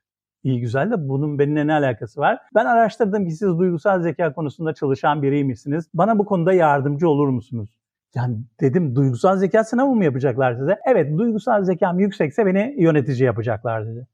İyi 0.45 0.61
güzel 0.61 0.91
de 0.91 1.09
bunun 1.09 1.39
benimle 1.39 1.67
ne 1.67 1.73
alakası 1.73 2.21
var? 2.21 2.39
Ben 2.55 2.65
araştırdım 2.65 3.27
ki 3.27 3.31
siz 3.31 3.59
duygusal 3.59 4.03
zeka 4.03 4.33
konusunda 4.33 4.75
çalışan 4.75 5.23
biriymişsiniz. 5.23 5.89
Bana 5.95 6.19
bu 6.19 6.25
konuda 6.25 6.53
yardımcı 6.53 7.09
olur 7.09 7.29
musunuz? 7.29 7.71
Yani 8.15 8.37
dedim 8.61 8.97
duygusal 8.97 9.37
zeka 9.37 9.65
sınavı 9.65 9.95
mı 9.95 10.05
yapacaklar 10.05 10.55
size? 10.55 10.79
Evet 10.87 11.19
duygusal 11.19 11.65
zekam 11.65 11.99
yüksekse 12.01 12.47
beni 12.47 12.75
yönetici 12.79 13.23
yapacaklar 13.23 13.87
dedi. 13.87 14.07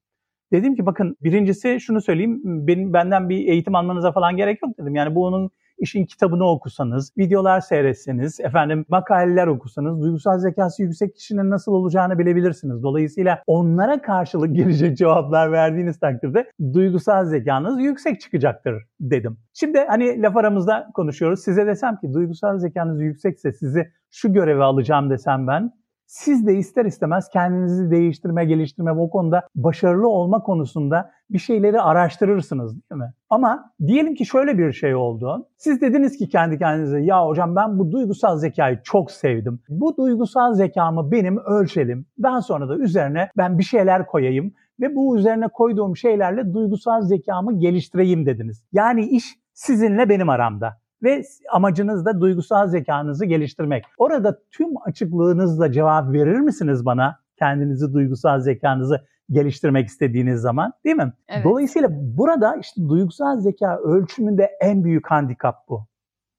Dedim 0.53 0.77
ki 0.77 0.87
bakın 0.87 1.17
birincisi 1.23 1.81
şunu 1.81 2.01
söyleyeyim. 2.01 2.41
Benim 2.45 2.93
benden 2.93 3.29
bir 3.29 3.49
eğitim 3.49 3.75
almanıza 3.75 4.13
falan 4.13 4.37
gerek 4.37 4.63
yok 4.63 4.79
dedim. 4.79 4.95
Yani 4.95 5.15
bu 5.15 5.25
onun 5.25 5.51
işin 5.81 6.07
kitabını 6.07 6.51
okusanız, 6.51 7.13
videolar 7.19 7.61
seyretseniz, 7.61 8.41
efendim 8.41 8.85
makaleler 8.89 9.47
okusanız 9.47 10.03
duygusal 10.03 10.39
zekası 10.39 10.83
yüksek 10.83 11.15
kişinin 11.15 11.51
nasıl 11.51 11.73
olacağını 11.73 12.19
bilebilirsiniz. 12.19 12.83
Dolayısıyla 12.83 13.43
onlara 13.47 14.03
karşılık 14.03 14.57
gelecek 14.57 14.97
cevaplar 14.97 15.53
verdiğiniz 15.53 15.99
takdirde 15.99 16.51
duygusal 16.73 17.25
zekanız 17.25 17.81
yüksek 17.81 18.21
çıkacaktır 18.21 18.75
dedim. 19.01 19.39
Şimdi 19.55 19.79
hani 19.89 20.23
laf 20.23 20.37
aramızda 20.37 20.91
konuşuyoruz. 20.95 21.41
Size 21.41 21.67
desem 21.67 21.97
ki 21.97 22.13
duygusal 22.15 22.59
zekanız 22.59 23.01
yüksekse 23.01 23.53
sizi 23.53 23.91
şu 24.11 24.33
görevi 24.33 24.63
alacağım 24.63 25.11
desem 25.11 25.47
ben 25.47 25.73
siz 26.11 26.47
de 26.47 26.55
ister 26.55 26.85
istemez 26.85 27.29
kendinizi 27.29 27.91
değiştirme, 27.91 28.45
geliştirme, 28.45 28.93
o 28.93 29.11
konuda 29.11 29.47
başarılı 29.55 30.09
olma 30.09 30.43
konusunda 30.43 31.11
bir 31.31 31.39
şeyleri 31.39 31.81
araştırırsınız 31.81 32.75
değil 32.75 33.03
mi? 33.03 33.13
Ama 33.31 33.73
diyelim 33.87 34.15
ki 34.15 34.27
şöyle 34.27 34.59
bir 34.59 34.73
şey 34.73 34.95
oldu. 34.95 35.49
Siz 35.57 35.81
dediniz 35.81 36.19
ki 36.19 36.29
kendi 36.29 36.59
kendinize 36.59 37.01
ya 37.01 37.27
hocam 37.27 37.57
ben 37.57 37.79
bu 37.79 37.93
duygusal 37.93 38.37
zekayı 38.37 38.81
çok 38.85 39.11
sevdim. 39.11 39.61
Bu 39.69 39.97
duygusal 39.97 40.55
zekamı 40.55 41.11
benim 41.11 41.39
ölçelim. 41.39 42.07
Daha 42.23 42.43
sonra 42.43 42.69
da 42.69 42.77
üzerine 42.77 43.31
ben 43.37 43.59
bir 43.59 43.65
şeyler 43.65 44.07
koyayım 44.07 44.55
ve 44.81 44.97
bu 44.97 45.19
üzerine 45.19 45.49
koyduğum 45.49 45.97
şeylerle 45.97 46.53
duygusal 46.55 47.03
zekamı 47.03 47.59
geliştireyim 47.59 48.27
dediniz. 48.27 48.65
Yani 48.73 49.07
iş 49.07 49.25
sizinle 49.53 50.09
benim 50.09 50.29
aramda 50.29 50.80
ve 51.03 51.23
amacınız 51.53 52.05
da 52.05 52.21
duygusal 52.21 52.69
zekanızı 52.69 53.25
geliştirmek. 53.25 53.85
Orada 53.99 54.39
tüm 54.51 54.69
açıklığınızla 54.85 55.73
cevap 55.73 56.13
verir 56.13 56.41
misiniz 56.41 56.85
bana 56.85 57.19
kendinizi 57.39 57.93
duygusal 57.93 58.41
zekanızı 58.41 59.01
geliştirmek 59.31 59.89
istediğiniz 59.89 60.41
zaman 60.41 60.73
değil 60.85 60.97
mi? 60.97 61.13
Evet. 61.29 61.45
Dolayısıyla 61.45 61.89
burada 61.93 62.57
işte 62.57 62.89
duygusal 62.89 63.41
zeka 63.41 63.79
ölçümünde 63.79 64.51
en 64.61 64.85
büyük 64.85 65.11
handikap 65.11 65.69
bu. 65.69 65.87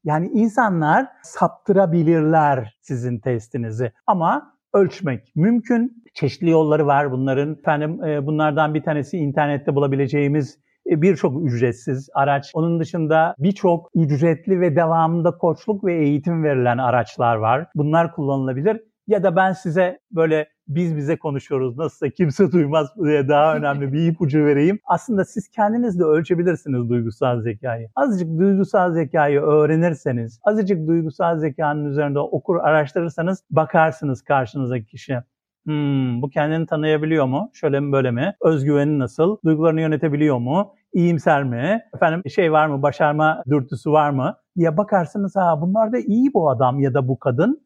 Yani 0.03 0.27
insanlar 0.27 1.08
saptırabilirler 1.24 2.77
sizin 2.82 3.20
testinizi 3.20 3.91
ama 4.08 4.53
ölçmek 4.74 5.36
mümkün. 5.36 6.03
Çeşitli 6.13 6.50
yolları 6.50 6.88
var 6.88 7.12
bunların. 7.12 7.53
Efendim 7.53 8.03
e, 8.03 8.25
bunlardan 8.25 8.74
bir 8.74 8.84
tanesi 8.84 9.18
internette 9.18 9.75
bulabileceğimiz 9.75 10.60
birçok 10.85 11.45
ücretsiz 11.45 12.09
araç. 12.13 12.51
Onun 12.53 12.79
dışında 12.79 13.35
birçok 13.39 13.89
ücretli 13.95 14.61
ve 14.61 14.75
devamında 14.75 15.38
koçluk 15.38 15.83
ve 15.83 15.93
eğitim 15.93 16.43
verilen 16.43 16.77
araçlar 16.77 17.35
var. 17.35 17.67
Bunlar 17.75 18.11
kullanılabilir. 18.11 18.81
Ya 19.07 19.23
da 19.23 19.35
ben 19.35 19.53
size 19.53 20.00
böyle 20.11 20.47
biz 20.67 20.97
bize 20.97 21.17
konuşuyoruz 21.17 21.77
nasılsa 21.77 22.09
kimse 22.09 22.51
duymaz 22.51 22.88
diye 23.03 23.27
daha 23.27 23.55
önemli 23.55 23.93
bir 23.93 24.11
ipucu 24.11 24.45
vereyim. 24.45 24.79
Aslında 24.85 25.25
siz 25.25 25.50
kendiniz 25.50 26.00
de 26.00 26.03
ölçebilirsiniz 26.03 26.89
duygusal 26.89 27.41
zekayı. 27.41 27.89
Azıcık 27.95 28.39
duygusal 28.39 28.93
zekayı 28.93 29.41
öğrenirseniz, 29.41 30.39
azıcık 30.43 30.88
duygusal 30.88 31.38
zekanın 31.38 31.85
üzerinde 31.85 32.19
okur 32.19 32.55
araştırırsanız 32.55 33.43
bakarsınız 33.51 34.21
karşınızdaki 34.21 34.85
kişi. 34.85 35.17
Hmm, 35.65 36.22
bu 36.22 36.30
kendini 36.30 36.65
tanıyabiliyor 36.65 37.25
mu? 37.25 37.50
Şöyle 37.53 37.80
mi 37.80 37.91
böyle 37.91 38.12
mi? 38.12 38.34
Özgüveni 38.41 39.00
nasıl? 39.00 39.38
Duygularını 39.46 39.82
yönetebiliyor 39.82 40.38
mu? 40.38 40.74
İyimser 40.94 41.44
mi? 41.44 41.82
Efendim 41.96 42.22
şey 42.30 42.51
var 42.51 42.68
mı? 42.68 42.82
Başarma 42.82 43.44
dürtüsü 43.50 43.91
var 43.91 44.10
mı? 44.10 44.36
diye 44.58 44.77
bakarsınız 44.77 45.36
ha 45.36 45.62
bunlar 45.62 45.91
da 45.91 45.98
iyi 45.98 46.34
bu 46.34 46.50
adam 46.50 46.80
ya 46.80 46.94
da 46.94 47.08
bu 47.08 47.20
kadın. 47.20 47.62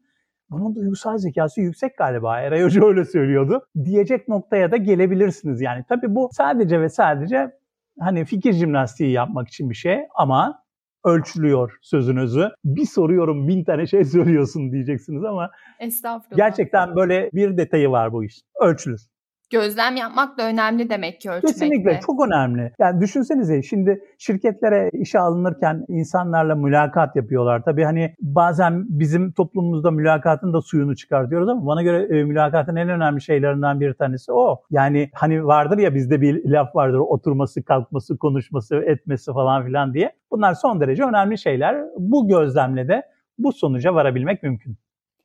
Bunun 0.50 0.74
duygusal 0.74 1.18
zekası 1.18 1.60
yüksek 1.60 1.98
galiba. 1.98 2.40
Eray 2.40 2.62
Hoca 2.62 2.84
öyle 2.84 3.04
söylüyordu. 3.04 3.66
Diyecek 3.84 4.28
noktaya 4.28 4.72
da 4.72 4.76
gelebilirsiniz 4.76 5.60
yani. 5.60 5.84
Tabii 5.88 6.14
bu 6.14 6.28
sadece 6.32 6.80
ve 6.80 6.88
sadece 6.88 7.50
hani 8.00 8.24
fikir 8.24 8.52
jimnastiği 8.52 9.10
yapmak 9.10 9.48
için 9.48 9.70
bir 9.70 9.74
şey 9.74 9.98
ama 10.14 10.62
ölçülüyor 11.06 11.78
sözünüzü. 11.82 12.50
Bir 12.64 12.86
soruyorum 12.86 13.48
bin 13.48 13.64
tane 13.64 13.86
şey 13.86 14.04
söylüyorsun 14.14 14.72
diyeceksiniz 14.72 15.24
ama 15.24 15.50
Estağfurullah. 15.80 16.36
gerçekten 16.36 16.96
böyle 16.96 17.30
bir 17.32 17.56
detayı 17.56 17.90
var 17.90 18.12
bu 18.12 18.24
iş. 18.24 18.40
Ölçülür. 18.60 19.00
Gözlem 19.50 19.96
yapmak 19.96 20.38
da 20.38 20.48
önemli 20.48 20.90
demek 20.90 21.20
ki 21.20 21.30
ölçmekte. 21.30 21.60
Kesinlikle 21.60 22.00
çok 22.06 22.26
önemli. 22.26 22.72
Yani 22.78 23.00
düşünsenize 23.00 23.62
şimdi 23.62 24.00
şirketlere 24.18 24.90
işe 24.92 25.18
alınırken 25.18 25.84
insanlarla 25.88 26.54
mülakat 26.54 27.16
yapıyorlar. 27.16 27.62
Tabii 27.64 27.84
hani 27.84 28.14
bazen 28.20 28.84
bizim 28.88 29.32
toplumumuzda 29.32 29.90
mülakatın 29.90 30.52
da 30.52 30.60
suyunu 30.60 30.96
çıkartıyoruz 30.96 31.48
ama 31.48 31.66
bana 31.66 31.82
göre 31.82 32.18
e, 32.18 32.24
mülakatın 32.24 32.76
en 32.76 32.88
önemli 32.88 33.22
şeylerinden 33.22 33.80
bir 33.80 33.94
tanesi 33.94 34.32
o. 34.32 34.62
Yani 34.70 35.10
hani 35.14 35.46
vardır 35.46 35.78
ya 35.78 35.94
bizde 35.94 36.20
bir 36.20 36.50
laf 36.50 36.76
vardır 36.76 36.98
oturması, 36.98 37.64
kalkması, 37.64 38.16
konuşması, 38.16 38.76
etmesi 38.76 39.32
falan 39.32 39.66
filan 39.66 39.94
diye. 39.94 40.12
Bunlar 40.30 40.54
son 40.54 40.80
derece 40.80 41.04
önemli 41.04 41.38
şeyler. 41.38 41.84
Bu 41.98 42.28
gözlemle 42.28 42.88
de 42.88 43.02
bu 43.38 43.52
sonuca 43.52 43.94
varabilmek 43.94 44.42
mümkün. 44.42 44.76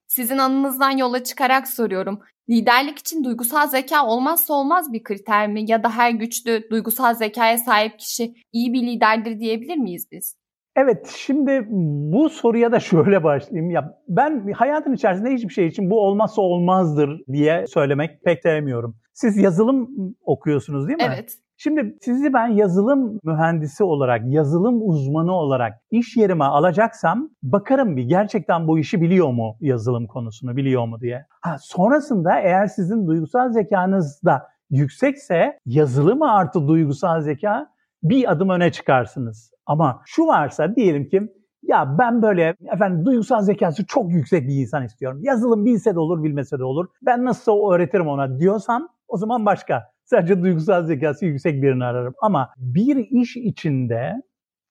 Sizin 0.08 0.38
anınızdan 0.38 0.98
yola 0.98 1.24
çıkarak 1.24 1.68
soruyorum. 1.68 2.20
Liderlik 2.52 3.00
için 3.00 3.24
duygusal 3.24 3.68
zeka 3.68 4.06
olmazsa 4.06 4.54
olmaz 4.54 4.94
bir 4.94 5.04
kriter 5.04 5.48
mi? 5.48 5.72
Ya 5.72 5.84
da 5.84 5.90
her 5.98 6.12
güçlü 6.12 6.70
duygusal 6.72 7.14
zekaya 7.14 7.58
sahip 7.58 8.00
kişi 8.00 8.34
iyi 8.54 8.74
bir 8.74 8.82
liderdir 8.82 9.40
diyebilir 9.40 9.78
miyiz 9.78 10.08
biz? 10.12 10.36
Evet, 10.76 11.14
şimdi 11.18 11.68
bu 12.14 12.30
soruya 12.30 12.72
da 12.72 12.80
şöyle 12.80 13.24
başlayayım. 13.24 13.72
Ya 13.72 13.98
ben 14.08 14.52
hayatın 14.52 14.94
içerisinde 14.94 15.30
hiçbir 15.30 15.54
şey 15.54 15.68
için 15.68 15.90
bu 15.90 16.00
olmazsa 16.00 16.42
olmazdır 16.42 17.22
diye 17.32 17.68
söylemek 17.68 18.24
pek 18.24 18.42
sevmiyorum. 18.42 18.96
Siz 19.14 19.38
yazılım 19.38 19.90
okuyorsunuz 20.26 20.88
değil 20.88 20.98
mi? 20.98 21.06
Evet. 21.08 21.38
Şimdi 21.64 21.98
sizi 22.02 22.34
ben 22.34 22.48
yazılım 22.48 23.20
mühendisi 23.24 23.84
olarak, 23.84 24.22
yazılım 24.26 24.90
uzmanı 24.90 25.34
olarak 25.34 25.74
iş 25.92 26.18
yerime 26.18 26.46
alacaksam 26.46 27.30
bakarım 27.44 27.98
bir 27.98 28.04
gerçekten 28.04 28.68
bu 28.68 28.80
işi 28.80 29.02
biliyor 29.02 29.32
mu 29.32 29.56
yazılım 29.60 30.08
konusunu 30.08 30.56
biliyor 30.58 30.86
mu 30.86 31.00
diye. 31.02 31.26
Ha, 31.42 31.56
sonrasında 31.60 32.40
eğer 32.40 32.68
sizin 32.68 33.08
duygusal 33.08 33.52
zekanız 33.52 34.22
da 34.26 34.48
yüksekse 34.70 35.60
yazılım 35.66 36.22
artı 36.22 36.68
duygusal 36.68 37.22
zeka 37.22 37.68
bir 38.04 38.32
adım 38.32 38.50
öne 38.50 38.72
çıkarsınız. 38.72 39.52
Ama 39.66 40.02
şu 40.06 40.28
varsa 40.28 40.76
diyelim 40.76 41.10
ki 41.10 41.22
ya 41.64 41.96
ben 42.00 42.22
böyle 42.22 42.56
efendim 42.74 43.06
duygusal 43.06 43.42
zekası 43.42 43.86
çok 43.86 44.12
yüksek 44.12 44.48
bir 44.48 44.56
insan 44.56 44.84
istiyorum. 44.84 45.20
Yazılım 45.24 45.66
bilse 45.66 45.96
de 45.96 46.00
olur 46.00 46.24
bilmese 46.24 46.60
de 46.60 46.64
olur. 46.64 46.88
Ben 47.02 47.26
nasıl 47.26 47.72
öğretirim 47.74 48.08
ona 48.08 48.40
diyorsam 48.40 48.90
o 49.08 49.18
zaman 49.18 49.46
başka. 49.46 49.91
Sadece 50.12 50.42
duygusal 50.42 50.86
zekası 50.86 51.26
yüksek 51.26 51.64
birini 51.64 51.86
ararım. 51.86 52.14
Ama 52.22 52.50
bir 52.58 52.96
iş 52.96 53.38
içinde 53.38 54.14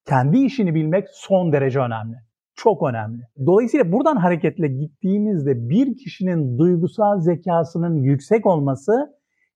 kendi 0.09 0.38
işini 0.38 0.75
bilmek 0.75 1.06
son 1.12 1.52
derece 1.52 1.80
önemli. 1.80 2.16
Çok 2.54 2.82
önemli. 2.82 3.23
Dolayısıyla 3.47 3.92
buradan 3.92 4.16
hareketle 4.16 4.68
gittiğimizde 4.68 5.68
bir 5.68 5.97
kişinin 5.97 6.59
duygusal 6.59 7.20
zekasının 7.20 8.02
yüksek 8.02 8.47
olması 8.47 8.92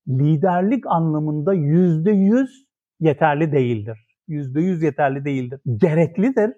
liderlik 0.08 0.86
anlamında 0.86 1.54
yüzde 1.54 2.10
yüz 2.10 2.66
yeterli 3.00 3.52
değildir. 3.52 4.06
Yüzde 4.28 4.60
yüz 4.60 4.82
yeterli 4.82 5.24
değildir. 5.24 5.60
Gereklidir. 5.76 6.50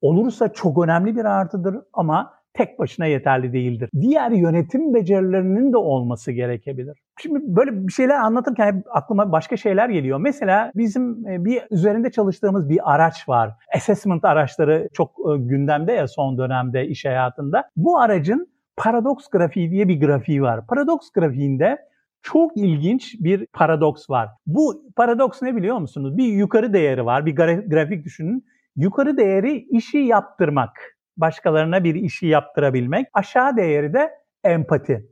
Olursa 0.00 0.52
çok 0.52 0.84
önemli 0.84 1.16
bir 1.16 1.24
artıdır 1.24 1.76
ama 1.92 2.30
tek 2.54 2.78
başına 2.78 3.06
yeterli 3.06 3.52
değildir. 3.52 3.88
Diğer 4.00 4.30
yönetim 4.30 4.94
becerilerinin 4.94 5.72
de 5.72 5.76
olması 5.76 6.32
gerekebilir. 6.32 6.98
Şimdi 7.20 7.38
böyle 7.42 7.86
bir 7.86 7.92
şeyler 7.92 8.14
anlatırken 8.14 8.66
hep 8.66 8.84
aklıma 8.90 9.32
başka 9.32 9.56
şeyler 9.56 9.88
geliyor. 9.88 10.18
Mesela 10.18 10.72
bizim 10.74 11.26
e, 11.26 11.44
bir 11.44 11.62
üzerinde 11.70 12.10
çalıştığımız 12.10 12.68
bir 12.68 12.94
araç 12.94 13.28
var. 13.28 13.50
Assessment 13.76 14.24
araçları 14.24 14.88
çok 14.92 15.10
e, 15.10 15.38
gündemde 15.38 15.92
ya 15.92 16.08
son 16.08 16.38
dönemde 16.38 16.86
iş 16.86 17.04
hayatında. 17.04 17.68
Bu 17.76 17.98
aracın 17.98 18.48
paradoks 18.76 19.28
grafiği 19.28 19.70
diye 19.70 19.88
bir 19.88 20.00
grafiği 20.00 20.42
var. 20.42 20.66
Paradoks 20.66 21.10
grafiğinde 21.10 21.78
çok 22.22 22.56
ilginç 22.56 23.14
bir 23.20 23.46
paradoks 23.46 24.10
var. 24.10 24.28
Bu 24.46 24.84
paradoks 24.96 25.42
ne 25.42 25.56
biliyor 25.56 25.78
musunuz? 25.78 26.16
Bir 26.16 26.26
yukarı 26.26 26.72
değeri 26.72 27.06
var. 27.06 27.26
Bir 27.26 27.36
grafik 27.70 28.04
düşünün. 28.04 28.44
Yukarı 28.76 29.16
değeri 29.16 29.66
işi 29.70 29.98
yaptırmak 29.98 30.70
başkalarına 31.16 31.84
bir 31.84 31.94
işi 31.94 32.26
yaptırabilmek. 32.26 33.06
Aşağı 33.12 33.56
değeri 33.56 33.92
de 33.92 34.10
empati. 34.44 35.11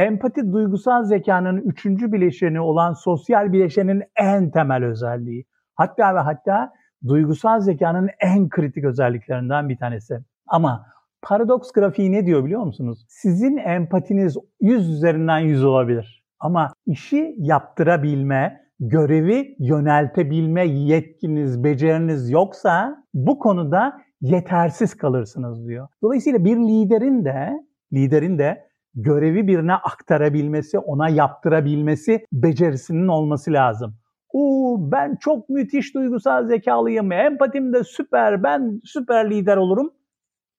Empati 0.00 0.52
duygusal 0.52 1.04
zekanın 1.04 1.56
üçüncü 1.56 2.12
bileşeni 2.12 2.60
olan 2.60 2.92
sosyal 2.92 3.52
bileşenin 3.52 4.02
en 4.16 4.50
temel 4.50 4.84
özelliği. 4.84 5.44
Hatta 5.74 6.14
ve 6.14 6.18
hatta 6.18 6.72
duygusal 7.08 7.60
zekanın 7.60 8.08
en 8.20 8.48
kritik 8.48 8.84
özelliklerinden 8.84 9.68
bir 9.68 9.76
tanesi. 9.76 10.18
Ama 10.46 10.86
paradoks 11.22 11.72
grafiği 11.72 12.12
ne 12.12 12.26
diyor 12.26 12.44
biliyor 12.44 12.62
musunuz? 12.62 13.04
Sizin 13.08 13.56
empatiniz 13.56 14.36
100 14.60 14.90
üzerinden 14.90 15.38
100 15.38 15.64
olabilir. 15.64 16.24
Ama 16.38 16.72
işi 16.86 17.34
yaptırabilme, 17.38 18.60
görevi 18.80 19.56
yöneltebilme 19.58 20.66
yetkiniz, 20.66 21.64
beceriniz 21.64 22.30
yoksa 22.30 23.04
bu 23.14 23.38
konuda 23.38 24.00
yetersiz 24.20 24.94
kalırsınız 24.94 25.66
diyor. 25.68 25.88
Dolayısıyla 26.02 26.44
bir 26.44 26.56
liderin 26.56 27.24
de 27.24 27.50
liderin 27.92 28.38
de 28.38 28.69
görevi 28.94 29.46
birine 29.46 29.74
aktarabilmesi, 29.74 30.78
ona 30.78 31.08
yaptırabilmesi 31.08 32.26
becerisinin 32.32 33.08
olması 33.08 33.52
lazım. 33.52 33.94
Oo, 34.32 34.78
ben 34.92 35.16
çok 35.20 35.48
müthiş 35.48 35.94
duygusal 35.94 36.46
zekalıyım, 36.46 37.12
empatim 37.12 37.72
de 37.72 37.84
süper, 37.84 38.42
ben 38.42 38.80
süper 38.84 39.30
lider 39.30 39.56
olurum. 39.56 39.90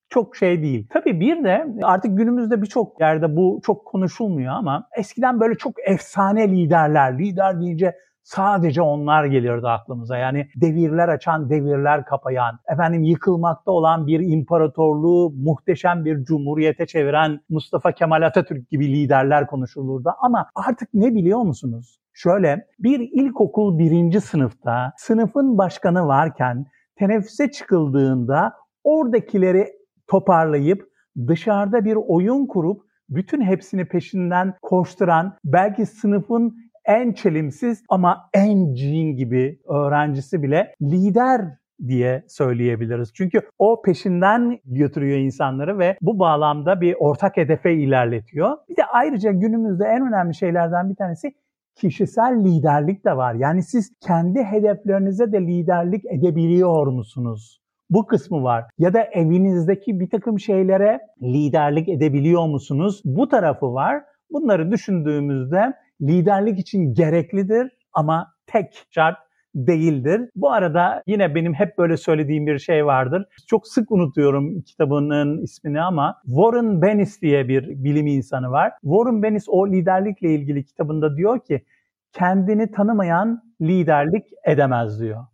Çok 0.09 0.35
şey 0.35 0.61
değil. 0.61 0.87
Tabii 0.89 1.19
bir 1.19 1.43
de 1.43 1.67
artık 1.83 2.17
günümüzde 2.17 2.61
birçok 2.61 3.01
yerde 3.01 3.35
bu 3.35 3.61
çok 3.65 3.85
konuşulmuyor 3.85 4.53
ama 4.53 4.87
eskiden 4.97 5.39
böyle 5.39 5.55
çok 5.55 5.73
efsane 5.87 6.51
liderler, 6.51 7.19
lider 7.19 7.61
deyince 7.61 7.95
Sadece 8.23 8.81
onlar 8.81 9.25
gelirdi 9.25 9.67
aklımıza. 9.67 10.17
Yani 10.17 10.47
devirler 10.55 11.07
açan, 11.07 11.49
devirler 11.49 12.05
kapayan, 12.05 12.59
efendim 12.67 13.03
yıkılmakta 13.03 13.71
olan 13.71 14.07
bir 14.07 14.19
imparatorluğu 14.19 15.33
muhteşem 15.35 16.05
bir 16.05 16.23
cumhuriyete 16.23 16.85
çeviren 16.85 17.39
Mustafa 17.49 17.91
Kemal 17.91 18.21
Atatürk 18.21 18.69
gibi 18.69 18.93
liderler 18.93 19.47
konuşulurdu. 19.47 20.09
Ama 20.21 20.49
artık 20.55 20.89
ne 20.93 21.13
biliyor 21.15 21.41
musunuz? 21.41 21.99
Şöyle 22.13 22.67
bir 22.79 22.99
ilkokul 22.99 23.77
birinci 23.79 24.21
sınıfta 24.21 24.93
sınıfın 24.97 25.57
başkanı 25.57 26.07
varken 26.07 26.65
teneffüse 26.95 27.51
çıkıldığında 27.51 28.53
oradakileri 28.83 29.67
toparlayıp 30.07 30.91
dışarıda 31.27 31.85
bir 31.85 31.97
oyun 32.07 32.47
kurup 32.47 32.81
bütün 33.09 33.41
hepsini 33.41 33.85
peşinden 33.85 34.53
koşturan, 34.61 35.37
belki 35.45 35.85
sınıfın 35.85 36.55
en 36.85 37.13
çelimsiz 37.13 37.83
ama 37.89 38.29
en 38.33 38.73
cin 38.73 39.15
gibi 39.15 39.59
öğrencisi 39.67 40.43
bile 40.43 40.75
lider 40.81 41.41
diye 41.87 42.23
söyleyebiliriz. 42.27 43.13
Çünkü 43.13 43.41
o 43.59 43.81
peşinden 43.81 44.59
götürüyor 44.65 45.17
insanları 45.17 45.79
ve 45.79 45.97
bu 46.01 46.19
bağlamda 46.19 46.81
bir 46.81 46.95
ortak 46.99 47.37
hedefe 47.37 47.73
ilerletiyor. 47.73 48.57
Bir 48.69 48.77
de 48.77 48.85
ayrıca 48.85 49.31
günümüzde 49.31 49.85
en 49.85 50.07
önemli 50.07 50.35
şeylerden 50.35 50.89
bir 50.89 50.95
tanesi 50.95 51.33
kişisel 51.75 52.43
liderlik 52.43 53.05
de 53.05 53.17
var. 53.17 53.33
Yani 53.33 53.63
siz 53.63 53.93
kendi 53.99 54.43
hedeflerinize 54.43 55.31
de 55.31 55.41
liderlik 55.41 56.05
edebiliyor 56.05 56.87
musunuz? 56.87 57.61
Bu 57.89 58.07
kısmı 58.07 58.43
var. 58.43 58.65
Ya 58.77 58.93
da 58.93 59.03
evinizdeki 59.03 59.99
bir 59.99 60.09
takım 60.09 60.39
şeylere 60.39 60.99
liderlik 61.21 61.89
edebiliyor 61.89 62.47
musunuz? 62.47 63.01
Bu 63.05 63.27
tarafı 63.27 63.73
var. 63.73 64.03
Bunları 64.31 64.71
düşündüğümüzde 64.71 65.73
liderlik 66.01 66.59
için 66.59 66.93
gereklidir 66.93 67.71
ama 67.93 68.33
tek 68.47 68.85
şart 68.91 69.17
değildir. 69.55 70.29
Bu 70.35 70.51
arada 70.51 71.03
yine 71.07 71.35
benim 71.35 71.53
hep 71.53 71.77
böyle 71.77 71.97
söylediğim 71.97 72.47
bir 72.47 72.59
şey 72.59 72.85
vardır. 72.85 73.25
Çok 73.47 73.67
sık 73.67 73.91
unutuyorum 73.91 74.61
kitabının 74.61 75.41
ismini 75.41 75.81
ama 75.81 76.21
Warren 76.25 76.81
Bennis 76.81 77.21
diye 77.21 77.47
bir 77.47 77.67
bilim 77.83 78.07
insanı 78.07 78.51
var. 78.51 78.71
Warren 78.81 79.23
Bennis 79.23 79.45
o 79.47 79.67
liderlikle 79.67 80.33
ilgili 80.33 80.65
kitabında 80.65 81.17
diyor 81.17 81.39
ki 81.45 81.65
kendini 82.13 82.71
tanımayan 82.71 83.43
liderlik 83.61 84.25
edemez 84.45 85.01
diyor. 85.01 85.25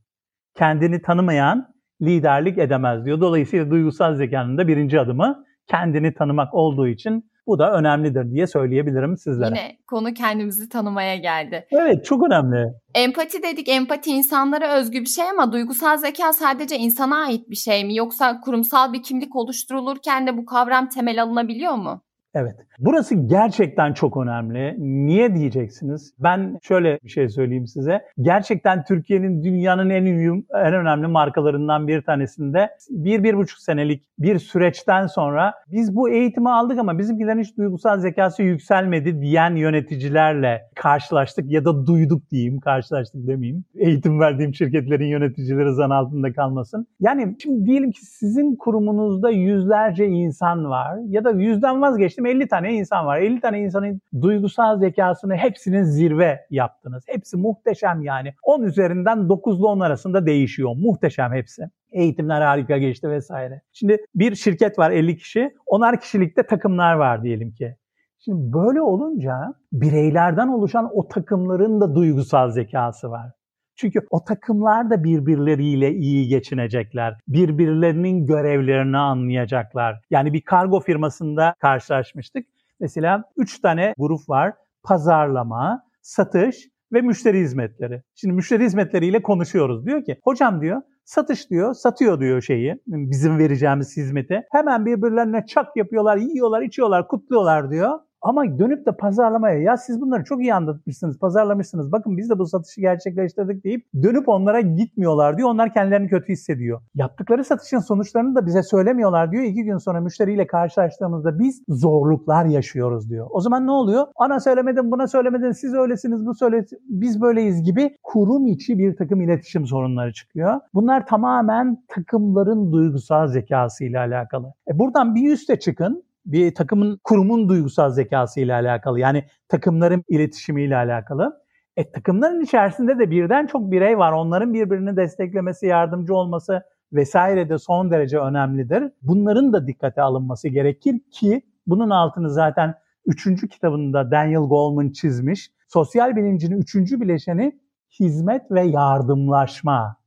Kendini 0.56 1.02
tanımayan 1.02 1.74
liderlik 2.02 2.58
edemez 2.58 3.06
diyor. 3.06 3.22
Dolayısıyla 3.22 3.70
duygusal 3.70 4.16
zekanın 4.16 4.58
da 4.58 4.68
birinci 4.68 5.00
adımı 5.00 5.46
kendini 5.68 6.14
tanımak 6.14 6.54
olduğu 6.54 6.88
için 6.88 7.32
bu 7.48 7.60
da 7.60 7.72
önemlidir 7.72 8.32
diye 8.32 8.48
söyleyebilirim 8.48 9.18
sizlere. 9.18 9.50
Yine 9.50 9.78
konu 9.88 10.14
kendimizi 10.14 10.70
tanımaya 10.70 11.16
geldi. 11.16 11.68
Evet 11.72 12.06
çok 12.06 12.28
önemli. 12.28 12.74
Empati 12.96 13.44
dedik. 13.44 13.70
Empati 13.70 14.12
insanlara 14.12 14.74
özgü 14.78 15.02
bir 15.02 15.06
şey 15.06 15.30
ama 15.30 15.52
duygusal 15.52 15.98
zeka 15.98 16.34
sadece 16.34 16.78
insana 16.78 17.26
ait 17.26 17.50
bir 17.50 17.56
şey 17.56 17.86
mi? 17.86 17.96
Yoksa 17.96 18.42
kurumsal 18.42 18.94
bir 18.94 19.04
kimlik 19.04 19.36
oluşturulurken 19.36 20.28
de 20.28 20.38
bu 20.38 20.46
kavram 20.46 20.90
temel 20.90 21.24
alınabiliyor 21.24 21.76
mu? 21.76 22.02
Evet. 22.34 22.56
Burası 22.80 23.16
gerçekten 23.16 23.94
çok 23.94 24.18
önemli. 24.18 24.76
Niye 25.06 25.36
diyeceksiniz? 25.36 26.14
Ben 26.20 26.60
şöyle 26.64 27.00
bir 27.04 27.10
şey 27.10 27.30
söyleyeyim 27.30 27.68
size. 27.68 28.02
Gerçekten 28.22 28.84
Türkiye'nin 28.84 29.44
dünyanın 29.44 29.90
en 29.90 30.06
ünlü, 30.06 30.44
en 30.54 30.74
önemli 30.74 31.08
markalarından 31.08 31.88
bir 31.88 32.02
tanesinde 32.02 32.70
bir, 32.90 33.24
bir 33.24 33.38
buçuk 33.38 33.60
senelik 33.60 34.04
bir 34.20 34.40
süreçten 34.40 35.08
sonra 35.08 35.54
biz 35.72 35.96
bu 35.96 36.10
eğitimi 36.10 36.50
aldık 36.50 36.80
ama 36.80 36.98
bizimkilerin 36.98 37.40
hiç 37.40 37.58
duygusal 37.58 38.00
zekası 38.00 38.44
yükselmedi 38.44 39.22
diyen 39.22 39.56
yöneticilerle 39.56 40.62
karşılaştık 40.76 41.52
ya 41.52 41.66
da 41.66 41.88
duyduk 41.88 42.32
diyeyim, 42.32 42.60
karşılaştık 42.60 43.28
demeyeyim. 43.28 43.64
Eğitim 43.76 44.20
verdiğim 44.20 44.54
şirketlerin 44.54 45.06
yöneticileri 45.06 45.74
zan 45.74 45.90
altında 45.90 46.34
kalmasın. 46.34 46.88
Yani 47.00 47.36
şimdi 47.44 47.66
diyelim 47.66 47.92
ki 47.92 48.06
sizin 48.06 48.56
kurumunuzda 48.56 49.30
yüzlerce 49.30 50.06
insan 50.06 50.70
var 50.70 50.98
ya 51.08 51.24
da 51.24 51.32
yüzden 51.32 51.82
vazgeçtim 51.82 52.27
50 52.28 52.48
tane 52.48 52.74
insan 52.74 53.06
var. 53.06 53.18
50 53.18 53.42
tane 53.42 53.60
insanın 53.60 54.02
duygusal 54.22 54.80
zekasını 54.80 55.36
hepsinin 55.36 55.84
zirve 55.84 56.46
yaptınız. 56.50 57.04
Hepsi 57.08 57.38
muhteşem 57.38 58.02
yani. 58.02 58.34
10 58.44 58.64
üzerinden 58.64 59.30
9 59.30 59.60
ile 59.60 59.66
10 59.66 59.80
arasında 59.80 60.26
değişiyor. 60.26 60.76
Muhteşem 60.78 61.34
hepsi. 61.34 61.70
Eğitimler 61.92 62.42
harika 62.42 62.78
geçti 62.78 63.10
vesaire. 63.10 63.62
Şimdi 63.74 64.06
bir 64.16 64.36
şirket 64.36 64.80
var 64.80 64.92
50 64.92 65.18
kişi. 65.18 65.54
Onar 65.66 66.02
kişilikte 66.02 66.44
takımlar 66.44 66.94
var 66.94 67.24
diyelim 67.24 67.52
ki. 67.52 67.76
Şimdi 68.20 68.54
böyle 68.54 68.82
olunca 68.82 69.54
bireylerden 69.74 70.48
oluşan 70.48 70.90
o 70.94 71.08
takımların 71.08 71.82
da 71.82 71.96
duygusal 71.96 72.52
zekası 72.52 73.12
var. 73.12 73.32
Çünkü 73.78 74.00
o 74.10 74.24
takımlar 74.24 74.90
da 74.90 75.04
birbirleriyle 75.04 75.94
iyi 75.94 76.28
geçinecekler. 76.28 77.18
Birbirlerinin 77.28 78.26
görevlerini 78.26 78.98
anlayacaklar. 78.98 80.02
Yani 80.10 80.34
bir 80.34 80.42
kargo 80.42 80.80
firmasında 80.80 81.56
karşılaşmıştık. 81.60 82.48
Mesela 82.80 83.24
üç 83.38 83.60
tane 83.60 83.94
grup 83.98 84.30
var. 84.30 84.54
Pazarlama, 84.84 85.84
satış 86.02 86.56
ve 86.94 87.02
müşteri 87.02 87.40
hizmetleri. 87.40 88.02
Şimdi 88.16 88.34
müşteri 88.34 88.64
hizmetleriyle 88.64 89.22
konuşuyoruz. 89.22 89.86
Diyor 89.86 90.04
ki 90.04 90.20
hocam 90.24 90.62
diyor 90.62 90.82
satış 91.06 91.50
diyor 91.50 91.74
satıyor 91.74 92.20
diyor 92.20 92.42
şeyi 92.42 92.76
bizim 92.88 93.38
vereceğimiz 93.38 93.98
hizmeti. 93.98 94.42
Hemen 94.52 94.86
birbirlerine 94.86 95.46
çak 95.46 95.78
yapıyorlar, 95.78 96.18
yiyorlar, 96.18 96.62
içiyorlar, 96.62 97.08
kutluyorlar 97.08 97.72
diyor. 97.72 98.00
Ama 98.28 98.60
dönüp 98.60 98.86
de 98.86 98.92
pazarlamaya 98.92 99.60
ya 99.60 99.78
siz 99.78 100.02
bunları 100.02 100.24
çok 100.24 100.42
iyi 100.42 100.54
anlatmışsınız, 100.54 101.20
pazarlamışsınız. 101.20 101.92
Bakın 101.92 102.18
biz 102.18 102.30
de 102.30 102.40
bu 102.40 102.46
satışı 102.46 102.82
gerçekleştirdik 102.82 103.64
deyip 103.64 103.86
dönüp 104.04 104.30
onlara 104.30 104.62
gitmiyorlar 104.62 105.38
diyor. 105.38 105.50
Onlar 105.50 105.74
kendilerini 105.74 106.08
kötü 106.08 106.34
hissediyor. 106.34 106.82
Yaptıkları 106.96 107.44
satışın 107.44 107.80
sonuçlarını 107.80 108.36
da 108.36 108.46
bize 108.46 108.64
söylemiyorlar 108.64 109.32
diyor. 109.32 109.44
İki 109.44 109.64
gün 109.64 109.78
sonra 109.78 110.02
müşteriyle 110.02 110.48
karşılaştığımızda 110.48 111.40
biz 111.40 111.64
zorluklar 111.70 112.46
yaşıyoruz 112.46 113.10
diyor. 113.10 113.28
O 113.30 113.42
zaman 113.42 113.68
ne 113.68 113.72
oluyor? 113.72 114.08
Ana 114.16 114.40
söylemedin, 114.40 114.92
buna 114.92 115.08
söylemedin, 115.08 115.52
siz 115.52 115.74
öylesiniz, 115.74 116.26
bu 116.26 116.36
söyle, 116.36 116.66
biz 116.90 117.22
böyleyiz 117.22 117.64
gibi 117.64 117.98
kurum 118.04 118.48
içi 118.48 118.78
bir 118.78 118.96
takım 118.96 119.22
iletişim 119.22 119.66
sorunları 119.66 120.14
çıkıyor. 120.14 120.60
Bunlar 120.74 121.06
tamamen 121.06 121.84
takımların 121.88 122.72
duygusal 122.72 123.28
zekası 123.28 123.86
ile 123.86 124.00
alakalı. 124.00 124.54
E 124.72 124.80
buradan 124.80 125.16
bir 125.16 125.32
üste 125.32 125.60
çıkın 125.60 126.07
bir 126.28 126.56
takımın 126.56 127.00
kurumun 127.04 127.50
duygusal 127.50 127.90
zekası 127.90 128.40
ile 128.40 128.54
alakalı. 128.54 129.00
Yani 129.00 129.26
takımların 129.48 130.04
iletişimiyle 130.10 130.76
alakalı. 130.76 131.42
E, 131.78 131.92
takımların 131.92 132.42
içerisinde 132.42 133.00
de 133.00 133.12
birden 133.12 133.48
çok 133.48 133.72
birey 133.72 133.98
var. 133.98 134.12
Onların 134.12 134.54
birbirini 134.54 134.98
desteklemesi, 134.98 135.66
yardımcı 135.66 136.16
olması 136.16 136.64
vesaire 136.94 137.50
de 137.50 137.58
son 137.58 137.92
derece 137.92 138.20
önemlidir. 138.20 138.84
Bunların 139.02 139.54
da 139.54 139.68
dikkate 139.68 140.02
alınması 140.02 140.48
gerekir 140.48 141.00
ki 141.12 141.42
bunun 141.68 141.90
altını 141.90 142.30
zaten 142.30 142.76
3. 143.06 143.50
kitabında 143.50 144.12
Daniel 144.12 144.42
Goleman 144.42 144.92
çizmiş. 144.92 145.52
Sosyal 145.68 146.16
bilincin 146.16 146.52
3. 146.52 146.76
bileşeni 146.76 147.60
hizmet 148.00 148.52
ve 148.52 148.62
yardımlaşma. 148.62 149.98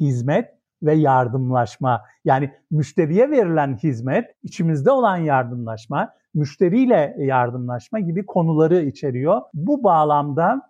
Hizmet 0.00 0.59
ve 0.82 0.94
yardımlaşma. 0.94 2.00
Yani 2.24 2.50
müşteriye 2.70 3.30
verilen 3.30 3.76
hizmet, 3.76 4.24
içimizde 4.42 4.90
olan 4.90 5.16
yardımlaşma, 5.16 6.08
müşteriyle 6.34 7.16
yardımlaşma 7.18 8.00
gibi 8.00 8.26
konuları 8.26 8.82
içeriyor. 8.82 9.40
Bu 9.54 9.84
bağlamda 9.84 10.60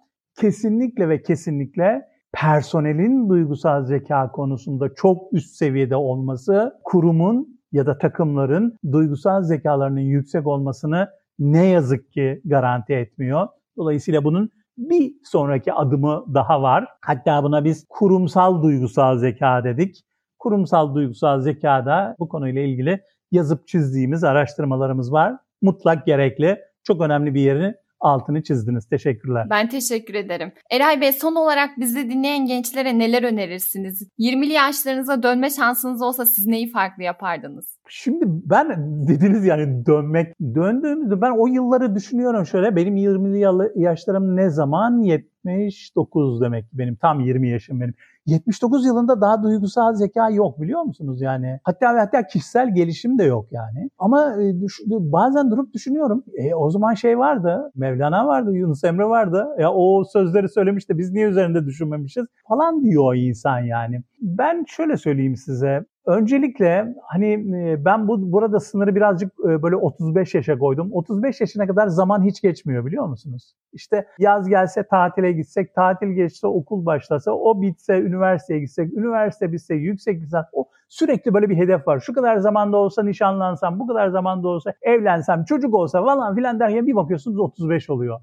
kesinlikle 0.40 1.09
ve 1.09 1.23
kesinlikle 1.23 2.03
personelin 2.33 3.29
duygusal 3.29 3.85
zeka 3.85 4.33
konusunda 4.33 4.94
çok 4.94 5.33
üst 5.33 5.57
seviyede 5.57 5.96
olması 5.96 6.81
kurumun 6.85 7.61
ya 7.73 7.87
da 7.87 7.99
takımların 7.99 8.79
duygusal 8.92 9.42
zekalarının 9.42 10.01
yüksek 10.01 10.46
olmasını 10.46 11.09
ne 11.38 11.66
yazık 11.66 12.12
ki 12.12 12.40
garanti 12.44 12.92
etmiyor. 12.92 13.49
Dolayısıyla 13.77 14.25
bunun 14.25 14.51
bir 14.78 15.12
sonraki 15.24 15.72
adımı 15.72 16.24
daha 16.35 16.62
var. 16.62 16.88
Hatta 17.00 17.42
buna 17.42 17.64
biz 17.64 17.87
kurumsal 17.88 18.62
duygusal 18.62 19.18
zeka 19.18 19.64
dedik. 19.64 20.04
Kurumsal 20.38 20.94
duygusal 20.94 21.40
zekada 21.40 22.16
bu 22.18 22.28
konuyla 22.28 22.62
ilgili 22.62 23.00
yazıp 23.33 23.68
çizdiğimiz 23.68 24.24
araştırmalarımız 24.24 25.12
var. 25.12 25.37
Mutlak 25.62 26.06
gerekli. 26.06 26.59
Çok 26.85 27.00
önemli 27.00 27.35
bir 27.35 27.40
yerini 27.40 27.74
altını 28.00 28.42
çizdiniz. 28.42 28.86
Teşekkürler. 28.88 29.46
Ben 29.50 29.68
teşekkür 29.68 30.14
ederim. 30.14 30.52
Eray 30.70 31.00
Bey 31.00 31.12
son 31.12 31.34
olarak 31.34 31.70
bizi 31.78 32.10
dinleyen 32.10 32.46
gençlere 32.46 32.98
neler 32.98 33.22
önerirsiniz? 33.22 34.08
20'li 34.18 34.52
yaşlarınıza 34.52 35.22
dönme 35.22 35.50
şansınız 35.50 36.02
olsa 36.02 36.26
siz 36.26 36.46
neyi 36.46 36.70
farklı 36.70 37.02
yapardınız? 37.02 37.78
Şimdi 37.88 38.24
ben 38.26 38.68
dediniz 39.08 39.44
yani 39.44 39.86
dönmek, 39.86 40.34
döndüğümüzde 40.54 41.20
ben 41.20 41.30
o 41.30 41.46
yılları 41.46 41.94
düşünüyorum 41.94 42.46
şöyle. 42.46 42.76
Benim 42.76 42.96
20'li 42.96 43.82
yaşlarım 43.82 44.36
ne 44.36 44.50
zaman? 44.50 45.02
79 45.44 46.40
demek 46.40 46.64
benim 46.72 46.96
tam 46.96 47.20
20 47.20 47.48
yaşım 47.48 47.81
benim. 47.81 47.94
79 48.26 48.87
yılında 48.87 49.20
daha 49.20 49.42
duygusal 49.42 49.94
zeka 49.94 50.31
yok 50.31 50.61
biliyor 50.61 50.83
musunuz 50.83 51.20
yani? 51.20 51.61
Hatta 51.64 51.88
hatta 51.98 52.26
kişisel 52.26 52.74
gelişim 52.74 53.18
de 53.18 53.24
yok 53.24 53.46
yani. 53.50 53.90
Ama 53.98 54.42
e, 54.42 54.61
düş, 54.61 54.81
bazen 54.87 55.50
durup 55.50 55.74
düşünüyorum. 55.74 56.24
E, 56.35 56.55
o 56.55 56.70
zaman 56.70 56.94
şey 56.94 57.18
vardı, 57.18 57.72
Mevlana 57.74 58.26
vardı, 58.26 58.53
Yunus 58.53 58.85
Emre 58.85 59.05
vardı. 59.05 59.46
Ya 59.59 59.72
o 59.72 60.05
sözleri 60.05 60.48
söylemiş 60.48 60.88
de 60.88 60.98
biz 60.98 61.12
niye 61.12 61.26
üzerinde 61.26 61.66
düşünmemişiz 61.66 62.26
falan 62.48 62.83
diyor 62.83 63.05
o 63.05 63.14
insan 63.14 63.61
yani. 63.61 64.03
Ben 64.20 64.64
şöyle 64.68 64.96
söyleyeyim 64.96 65.37
size. 65.37 65.85
Öncelikle 66.06 66.94
hani 67.02 67.32
e, 67.32 67.84
ben 67.84 68.08
bu 68.08 68.32
burada 68.32 68.60
sınırı 68.60 68.94
birazcık 68.94 69.32
e, 69.44 69.62
böyle 69.62 69.76
35 69.76 70.34
yaşa 70.34 70.58
koydum. 70.58 70.92
35 70.92 71.40
yaşına 71.40 71.66
kadar 71.66 71.88
zaman 71.88 72.24
hiç 72.24 72.42
geçmiyor 72.42 72.86
biliyor 72.86 73.06
musunuz? 73.06 73.54
İşte 73.72 74.06
yaz 74.18 74.48
gelse 74.48 74.82
tatile 74.82 75.32
gitsek, 75.32 75.74
tatil 75.74 76.08
geçse 76.08 76.46
okul 76.46 76.86
başlasa, 76.86 77.32
o 77.32 77.62
bitse 77.62 78.00
üniversiteye 78.00 78.60
gitsek, 78.60 78.92
üniversite 78.92 79.52
bitse 79.52 79.74
yüksek 79.74 80.22
lisans. 80.22 80.46
O 80.52 80.68
sürekli 80.88 81.34
böyle 81.34 81.48
bir 81.48 81.56
hedef 81.56 81.88
var. 81.88 82.00
Şu 82.00 82.12
kadar 82.12 82.36
zamanda 82.36 82.76
olsa 82.76 83.02
nişanlansam, 83.02 83.80
bu 83.80 83.86
kadar 83.86 84.08
zamanda 84.08 84.48
olsa 84.48 84.74
evlensem, 84.82 85.44
çocuk 85.44 85.74
olsa 85.74 86.04
falan 86.04 86.36
filan 86.36 86.60
derken 86.60 86.86
bir 86.86 86.96
bakıyorsunuz 86.96 87.38
35 87.38 87.90
oluyor. 87.90 88.20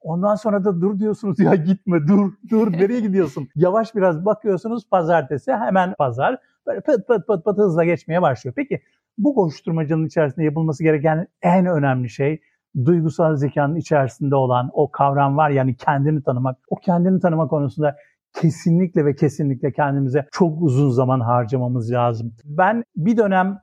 Ondan 0.00 0.34
sonra 0.34 0.64
da 0.64 0.80
dur 0.80 0.98
diyorsunuz 0.98 1.38
ya 1.38 1.54
gitme 1.54 1.98
dur 2.08 2.32
dur 2.50 2.72
nereye 2.72 3.00
gidiyorsun? 3.00 3.48
Yavaş 3.54 3.94
biraz 3.94 4.24
bakıyorsunuz 4.24 4.88
pazartesi 4.90 5.52
hemen 5.52 5.94
pazar 5.98 6.38
böyle 6.66 6.80
pıt 6.80 7.08
pıt 7.08 7.26
pıt 7.26 7.44
pıt 7.44 7.58
hızla 7.58 7.84
geçmeye 7.84 8.22
başlıyor. 8.22 8.54
Peki 8.56 8.82
bu 9.18 9.34
koşturmacanın 9.34 10.06
içerisinde 10.06 10.44
yapılması 10.44 10.82
gereken 10.82 11.26
en 11.42 11.66
önemli 11.66 12.10
şey 12.10 12.40
duygusal 12.84 13.36
zekanın 13.36 13.76
içerisinde 13.76 14.34
olan 14.34 14.70
o 14.72 14.90
kavram 14.90 15.36
var 15.36 15.50
yani 15.50 15.76
kendini 15.76 16.22
tanımak. 16.22 16.58
O 16.68 16.76
kendini 16.76 17.20
tanıma 17.20 17.48
konusunda 17.48 17.96
kesinlikle 18.40 19.04
ve 19.04 19.14
kesinlikle 19.14 19.72
kendimize 19.72 20.26
çok 20.32 20.62
uzun 20.62 20.90
zaman 20.90 21.20
harcamamız 21.20 21.92
lazım. 21.92 22.32
Ben 22.44 22.84
bir 22.96 23.16
dönem 23.16 23.58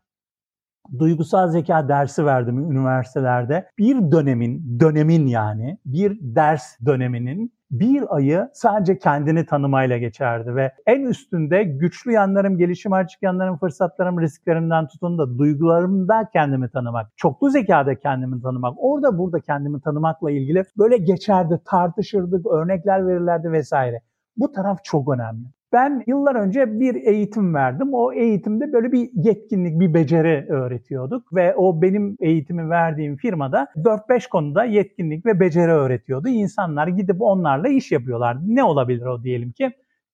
duygusal 1.00 1.48
zeka 1.48 1.88
dersi 1.88 2.26
verdim 2.26 2.72
üniversitelerde. 2.72 3.70
Bir 3.78 4.12
dönemin, 4.12 4.80
dönemin 4.80 5.28
yani 5.28 5.78
bir 5.86 6.18
ders 6.22 6.80
döneminin 6.86 7.54
bir 7.72 8.16
ayı 8.16 8.50
sadece 8.54 8.98
kendini 8.98 9.46
tanımayla 9.46 9.98
geçerdi 9.98 10.56
ve 10.56 10.72
en 10.86 11.02
üstünde 11.02 11.64
güçlü 11.64 12.12
yanlarım, 12.12 12.58
gelişim 12.58 12.94
açık 12.94 13.24
yanlarım, 13.24 13.58
fırsatlarım, 13.58 14.22
risklerimden 14.22 14.88
tutun 14.88 15.18
da 15.18 15.38
duygularımda 15.38 16.30
kendimi 16.34 16.70
tanımak, 16.70 17.18
çoklu 17.18 17.50
zekada 17.50 17.96
kendimi 17.96 18.42
tanımak, 18.42 18.74
orada 18.78 19.18
burada 19.18 19.40
kendimi 19.40 19.82
tanımakla 19.82 20.32
ilgili 20.32 20.64
böyle 20.78 20.98
geçerdi, 20.98 21.62
tartışırdık, 21.66 22.46
örnekler 22.48 23.08
verirlerdi 23.08 23.52
vesaire. 23.52 24.02
Bu 24.38 24.52
taraf 24.52 24.84
çok 24.84 25.14
önemli. 25.14 25.46
Ben 25.74 26.04
yıllar 26.08 26.36
önce 26.36 26.80
bir 26.80 26.96
eğitim 26.96 27.54
verdim. 27.54 27.94
O 27.94 28.14
eğitimde 28.14 28.74
böyle 28.74 28.92
bir 28.92 29.10
yetkinlik, 29.14 29.80
bir 29.80 29.94
beceri 29.94 30.46
öğretiyorduk 30.50 31.34
ve 31.34 31.56
o 31.56 31.82
benim 31.82 32.18
eğitimi 32.20 32.70
verdiğim 32.70 33.18
firmada 33.18 33.68
4-5 33.76 34.30
konuda 34.30 34.64
yetkinlik 34.64 35.26
ve 35.26 35.40
beceri 35.40 35.72
öğretiyordu. 35.72 36.28
İnsanlar 36.28 36.88
gidip 36.88 37.22
onlarla 37.22 37.70
iş 37.70 37.92
yapıyorlar. 37.92 38.38
Ne 38.46 38.64
olabilir 38.64 39.06
o 39.06 39.24
diyelim 39.24 39.52
ki? 39.52 39.72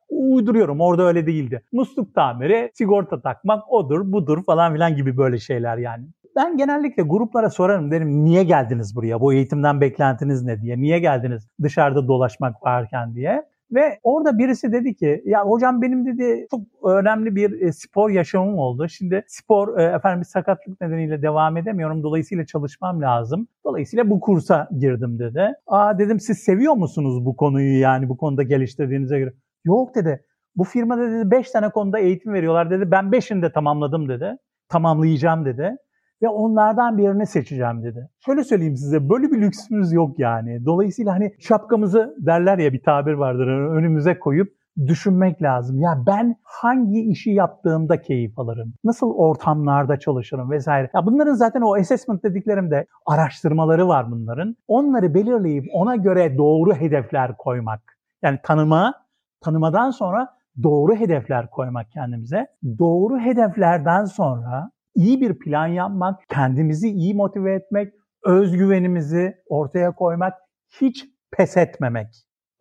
uyduruyorum 0.09 0.81
orada 0.81 1.03
öyle 1.03 1.27
değildi. 1.27 1.63
Musluk 1.71 2.15
tamiri, 2.15 2.71
sigorta 2.73 3.21
takmak 3.21 3.73
odur 3.73 4.11
budur 4.11 4.43
falan 4.45 4.73
filan 4.73 4.95
gibi 4.95 5.17
böyle 5.17 5.37
şeyler 5.39 5.77
yani. 5.77 6.05
Ben 6.35 6.57
genellikle 6.57 7.03
gruplara 7.03 7.49
sorarım 7.49 7.91
derim 7.91 8.23
niye 8.25 8.43
geldiniz 8.43 8.95
buraya? 8.95 9.21
Bu 9.21 9.33
eğitimden 9.33 9.81
beklentiniz 9.81 10.43
ne 10.43 10.61
diye? 10.61 10.77
Niye 10.77 10.99
geldiniz 10.99 11.47
dışarıda 11.63 12.07
dolaşmak 12.07 12.63
varken 12.63 13.15
diye? 13.15 13.43
Ve 13.71 13.99
orada 14.03 14.37
birisi 14.37 14.71
dedi 14.71 14.95
ki 14.95 15.23
ya 15.25 15.43
hocam 15.43 15.81
benim 15.81 16.05
dedi 16.05 16.47
çok 16.51 16.61
önemli 16.83 17.35
bir 17.35 17.61
e, 17.61 17.73
spor 17.73 18.09
yaşamım 18.09 18.57
oldu. 18.57 18.89
Şimdi 18.89 19.23
spor 19.27 19.79
e, 19.79 19.83
efendim 19.83 20.19
bir 20.19 20.25
sakatlık 20.25 20.81
nedeniyle 20.81 21.21
devam 21.21 21.57
edemiyorum. 21.57 22.03
Dolayısıyla 22.03 22.45
çalışmam 22.45 23.01
lazım. 23.01 23.47
Dolayısıyla 23.65 24.09
bu 24.09 24.19
kursa 24.19 24.69
girdim 24.79 25.19
dedi. 25.19 25.53
Aa 25.67 25.99
dedim 25.99 26.19
siz 26.19 26.37
seviyor 26.37 26.73
musunuz 26.73 27.25
bu 27.25 27.35
konuyu 27.35 27.79
yani 27.79 28.09
bu 28.09 28.17
konuda 28.17 28.43
geliştirdiğinize 28.43 29.19
göre? 29.19 29.33
Yok 29.65 29.95
dedi. 29.95 30.25
Bu 30.55 30.63
firmada 30.63 31.11
dedi 31.11 31.31
5 31.31 31.51
tane 31.51 31.69
konuda 31.69 31.99
eğitim 31.99 32.33
veriyorlar 32.33 32.69
dedi. 32.69 32.91
Ben 32.91 33.05
5'ini 33.05 33.41
de 33.41 33.51
tamamladım 33.51 34.09
dedi. 34.09 34.37
Tamamlayacağım 34.69 35.45
dedi 35.45 35.77
ve 36.21 36.29
onlardan 36.29 36.97
birini 36.97 37.25
seçeceğim 37.25 37.83
dedi. 37.83 38.09
Şöyle 38.25 38.43
söyleyeyim 38.43 38.75
size 38.75 39.09
böyle 39.09 39.31
bir 39.31 39.41
lüksümüz 39.41 39.93
yok 39.93 40.19
yani. 40.19 40.65
Dolayısıyla 40.65 41.13
hani 41.13 41.33
şapkamızı 41.39 42.15
derler 42.19 42.57
ya 42.57 42.73
bir 42.73 42.83
tabir 42.83 43.13
vardır 43.13 43.47
önümüze 43.47 44.19
koyup 44.19 44.57
düşünmek 44.85 45.41
lazım. 45.41 45.79
Ya 45.79 46.03
ben 46.07 46.35
hangi 46.43 47.01
işi 47.01 47.31
yaptığımda 47.31 48.01
keyif 48.01 48.39
alırım? 48.39 48.73
Nasıl 48.83 49.13
ortamlarda 49.13 49.99
çalışırım 49.99 50.51
vesaire. 50.51 50.89
Ya 50.93 51.05
bunların 51.05 51.33
zaten 51.33 51.61
o 51.61 51.75
assessment 51.75 52.23
dediklerimde 52.23 52.85
araştırmaları 53.05 53.87
var 53.87 54.11
bunların. 54.11 54.55
Onları 54.67 55.13
belirleyip 55.13 55.65
ona 55.73 55.95
göre 55.95 56.37
doğru 56.37 56.73
hedefler 56.73 57.37
koymak. 57.37 57.97
Yani 58.21 58.39
tanıma, 58.43 58.93
tanımadan 59.41 59.91
sonra 59.91 60.37
doğru 60.63 60.95
hedefler 60.95 61.49
koymak 61.49 61.91
kendimize. 61.91 62.47
Doğru 62.79 63.19
hedeflerden 63.19 64.05
sonra 64.05 64.71
iyi 64.97 65.21
bir 65.21 65.39
plan 65.39 65.67
yapmak, 65.67 66.19
kendimizi 66.29 66.89
iyi 66.89 67.13
motive 67.15 67.53
etmek, 67.53 67.93
özgüvenimizi 68.25 69.33
ortaya 69.49 69.95
koymak, 69.95 70.33
hiç 70.81 71.05
pes 71.31 71.57
etmemek. 71.57 72.07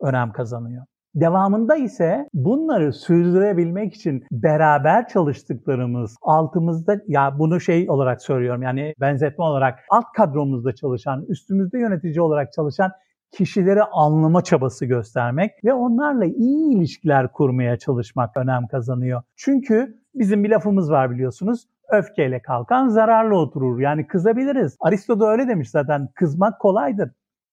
önem 0.01 0.31
kazanıyor. 0.31 0.85
Devamında 1.15 1.75
ise 1.75 2.27
bunları 2.33 2.93
sürdürebilmek 2.93 3.93
için 3.93 4.23
beraber 4.31 5.07
çalıştıklarımız, 5.07 6.15
altımızda 6.21 7.01
ya 7.07 7.39
bunu 7.39 7.59
şey 7.59 7.89
olarak 7.89 8.21
söylüyorum 8.21 8.61
yani 8.61 8.93
benzetme 9.01 9.45
olarak 9.45 9.79
alt 9.89 10.05
kadromuzda 10.15 10.75
çalışan, 10.75 11.25
üstümüzde 11.27 11.79
yönetici 11.79 12.21
olarak 12.21 12.53
çalışan 12.53 12.91
kişileri 13.31 13.83
anlama 13.83 14.41
çabası 14.41 14.85
göstermek 14.85 15.51
ve 15.65 15.73
onlarla 15.73 16.25
iyi 16.25 16.77
ilişkiler 16.77 17.31
kurmaya 17.31 17.77
çalışmak 17.77 18.37
önem 18.37 18.67
kazanıyor. 18.67 19.21
Çünkü 19.35 20.01
bizim 20.15 20.43
bir 20.43 20.49
lafımız 20.49 20.91
var 20.91 21.11
biliyorsunuz. 21.11 21.67
Öfkeyle 21.91 22.41
kalkan 22.41 22.87
zararlı 22.87 23.35
oturur. 23.35 23.79
Yani 23.79 24.07
kızabiliriz. 24.07 24.77
Aristo 24.79 25.19
da 25.19 25.31
öyle 25.31 25.47
demiş 25.47 25.69
zaten. 25.69 26.09
Kızmak 26.15 26.59
kolaydır. 26.59 27.11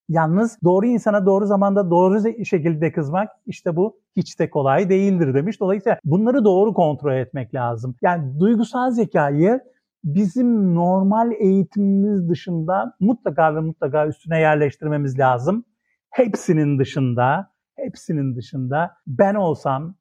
Yalnız 0.08 0.58
doğru 0.64 0.86
insana 0.86 1.26
doğru 1.26 1.46
zamanda 1.46 1.90
doğru 1.90 2.44
şekilde 2.44 2.92
kızmak 2.92 3.28
işte 3.46 3.76
bu 3.76 3.96
hiç 4.16 4.38
de 4.40 4.50
kolay 4.50 4.88
değildir 4.88 5.34
demiş. 5.34 5.60
Dolayısıyla 5.60 5.98
bunları 6.04 6.44
doğru 6.44 6.74
kontrol 6.74 7.12
etmek 7.12 7.54
lazım. 7.54 7.94
Yani 8.02 8.40
duygusal 8.40 8.90
zekayı 8.90 9.60
bizim 10.04 10.74
normal 10.74 11.32
eğitimimiz 11.32 12.28
dışında 12.28 12.94
mutlaka 13.00 13.54
ve 13.54 13.60
mutlaka 13.60 14.06
üstüne 14.06 14.40
yerleştirmemiz 14.40 15.18
lazım. 15.18 15.64
Hepsinin 16.10 16.78
dışında, 16.78 17.50
hepsinin 17.76 18.36
dışında 18.36 18.90
ben 19.06 19.34
olsam 19.34 19.94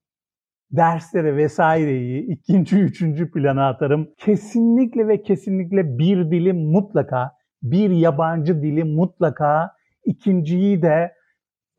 dersleri 0.73 1.37
vesaireyi 1.37 2.27
ikinci, 2.27 2.79
üçüncü 2.79 3.31
plana 3.31 3.69
atarım. 3.69 4.07
Kesinlikle 4.17 5.07
ve 5.07 5.21
kesinlikle 5.21 5.97
bir 5.97 6.31
dili 6.31 6.53
mutlaka, 6.53 7.31
bir 7.63 7.89
yabancı 7.89 8.61
dili 8.61 8.83
mutlaka, 8.83 9.71
ikinciyi 10.05 10.81
de 10.81 11.13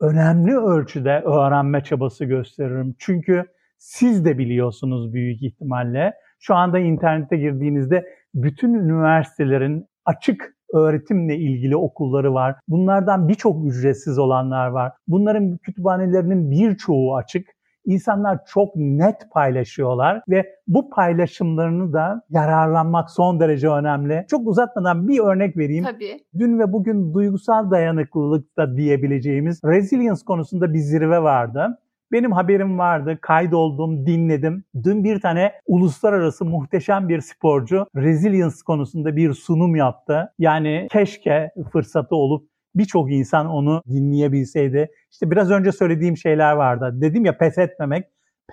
önemli 0.01 0.57
ölçüde 0.57 1.21
öğrenme 1.25 1.83
çabası 1.83 2.25
gösteririm. 2.25 2.95
Çünkü 2.99 3.45
siz 3.77 4.25
de 4.25 4.37
biliyorsunuz 4.37 5.13
büyük 5.13 5.43
ihtimalle. 5.43 6.13
Şu 6.39 6.55
anda 6.55 6.79
internete 6.79 7.37
girdiğinizde 7.37 8.05
bütün 8.33 8.73
üniversitelerin 8.73 9.85
açık 10.05 10.55
öğretimle 10.73 11.35
ilgili 11.37 11.75
okulları 11.75 12.33
var. 12.33 12.55
Bunlardan 12.67 13.27
birçok 13.27 13.65
ücretsiz 13.65 14.19
olanlar 14.19 14.67
var. 14.67 14.91
Bunların 15.07 15.57
kütüphanelerinin 15.57 16.51
birçoğu 16.51 17.15
açık. 17.15 17.47
İnsanlar 17.85 18.39
çok 18.45 18.75
net 18.75 19.31
paylaşıyorlar 19.31 20.21
ve 20.29 20.55
bu 20.67 20.89
paylaşımlarını 20.89 21.93
da 21.93 22.21
yararlanmak 22.29 23.11
son 23.11 23.39
derece 23.39 23.69
önemli. 23.69 24.25
Çok 24.29 24.47
uzatmadan 24.47 25.07
bir 25.07 25.19
örnek 25.19 25.57
vereyim. 25.57 25.83
Tabii. 25.83 26.19
Dün 26.39 26.59
ve 26.59 26.73
bugün 26.73 27.13
duygusal 27.13 27.71
dayanıklılık 27.71 28.57
da 28.57 28.77
diyebileceğimiz 28.77 29.61
resilience 29.65 30.21
konusunda 30.25 30.73
bir 30.73 30.79
zirve 30.79 31.23
vardı. 31.23 31.79
Benim 32.11 32.31
haberim 32.31 32.79
vardı, 32.79 33.17
kaydoldum, 33.21 34.05
dinledim. 34.05 34.63
Dün 34.83 35.03
bir 35.03 35.19
tane 35.19 35.51
uluslararası 35.67 36.45
muhteşem 36.45 37.09
bir 37.09 37.21
sporcu 37.21 37.85
resilience 37.95 38.55
konusunda 38.65 39.15
bir 39.15 39.33
sunum 39.33 39.75
yaptı. 39.75 40.33
Yani 40.39 40.87
keşke 40.91 41.51
fırsatı 41.71 42.15
olup 42.15 42.49
birçok 42.75 43.11
insan 43.11 43.47
onu 43.47 43.81
dinleyebilseydi. 43.87 44.89
İşte 45.11 45.31
biraz 45.31 45.51
önce 45.51 45.71
söylediğim 45.71 46.17
şeyler 46.17 46.53
vardı. 46.53 46.91
Dedim 47.01 47.25
ya 47.25 47.37
pes 47.37 47.57
etmemek. 47.57 48.05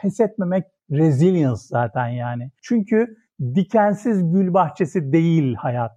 Pes 0.02 0.20
etmemek 0.20 0.64
resilience 0.90 1.61
zaten 1.61 2.08
yani. 2.08 2.50
Çünkü 2.62 3.16
dikensiz 3.54 4.32
gül 4.32 4.54
bahçesi 4.54 5.12
değil 5.12 5.54
hayat. 5.54 5.92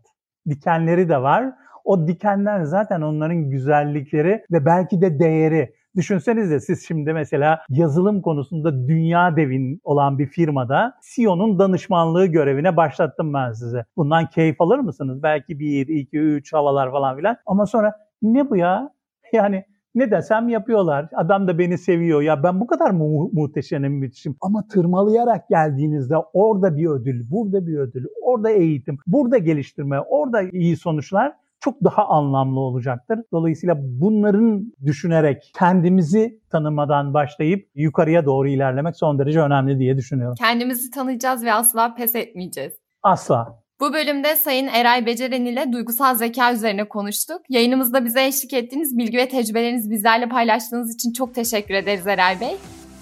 Dikenleri 0.49 1.09
de 1.09 1.21
var. 1.21 1.53
O 1.85 2.07
dikenler 2.07 2.63
zaten 2.63 3.01
onların 3.01 3.49
güzellikleri 3.49 4.43
ve 4.51 4.65
belki 4.65 5.01
de 5.01 5.19
değeri. 5.19 5.73
Düşünsenize 5.95 6.59
siz 6.59 6.87
şimdi 6.87 7.13
mesela 7.13 7.59
yazılım 7.69 8.21
konusunda 8.21 8.87
dünya 8.87 9.35
devin 9.35 9.81
olan 9.83 10.19
bir 10.19 10.27
firmada 10.27 10.93
CEO'nun 11.15 11.59
danışmanlığı 11.59 12.25
görevine 12.25 12.77
başlattım 12.77 13.33
ben 13.33 13.51
size. 13.51 13.85
Bundan 13.97 14.29
keyif 14.29 14.61
alır 14.61 14.79
mısınız? 14.79 15.23
Belki 15.23 15.59
bir, 15.59 15.87
iki, 15.87 16.17
üç 16.17 16.53
havalar 16.53 16.91
falan 16.91 17.17
filan. 17.17 17.37
Ama 17.45 17.65
sonra 17.65 17.93
ne 18.21 18.49
bu 18.49 18.55
ya? 18.55 18.95
Yani 19.33 19.63
ne 19.95 20.11
desem 20.11 20.49
yapıyorlar. 20.49 21.09
Adam 21.15 21.47
da 21.47 21.57
beni 21.59 21.77
seviyor. 21.77 22.21
Ya 22.21 22.43
ben 22.43 22.59
bu 22.59 22.67
kadar 22.67 22.91
mu 22.91 23.29
muhteşemim, 23.33 23.93
müthişim. 23.93 24.35
Ama 24.41 24.67
tırmalayarak 24.67 25.49
geldiğinizde 25.49 26.15
orada 26.33 26.77
bir 26.77 26.87
ödül, 26.87 27.29
burada 27.31 27.67
bir 27.67 27.77
ödül, 27.77 28.05
orada 28.23 28.49
eğitim, 28.49 28.97
burada 29.07 29.37
geliştirme, 29.37 29.99
orada 29.99 30.41
iyi 30.41 30.77
sonuçlar 30.77 31.33
çok 31.59 31.83
daha 31.83 32.07
anlamlı 32.07 32.59
olacaktır. 32.59 33.19
Dolayısıyla 33.31 33.75
bunların 33.79 34.73
düşünerek 34.85 35.51
kendimizi 35.59 36.39
tanımadan 36.49 37.13
başlayıp 37.13 37.69
yukarıya 37.75 38.25
doğru 38.25 38.47
ilerlemek 38.47 38.97
son 38.97 39.19
derece 39.19 39.41
önemli 39.41 39.79
diye 39.79 39.97
düşünüyorum. 39.97 40.35
Kendimizi 40.39 40.91
tanıyacağız 40.91 41.43
ve 41.43 41.53
asla 41.53 41.95
pes 41.95 42.15
etmeyeceğiz. 42.15 42.73
Asla. 43.03 43.64
Bu 43.79 43.93
bölümde 43.93 44.35
Sayın 44.35 44.67
Eray 44.67 45.05
Beceren 45.05 45.45
ile 45.45 45.71
duygusal 45.71 46.15
zeka 46.15 46.53
üzerine 46.53 46.87
konuştuk. 46.87 47.41
Yayınımızda 47.49 48.05
bize 48.05 48.25
eşlik 48.25 48.53
ettiğiniz 48.53 48.97
bilgi 48.97 49.17
ve 49.17 49.29
tecrübelerinizi 49.29 49.91
bizlerle 49.91 50.29
paylaştığınız 50.29 50.95
için 50.95 51.13
çok 51.13 51.35
teşekkür 51.35 51.73
ederiz 51.73 52.07
Eray 52.07 52.39
Bey. 52.39 52.57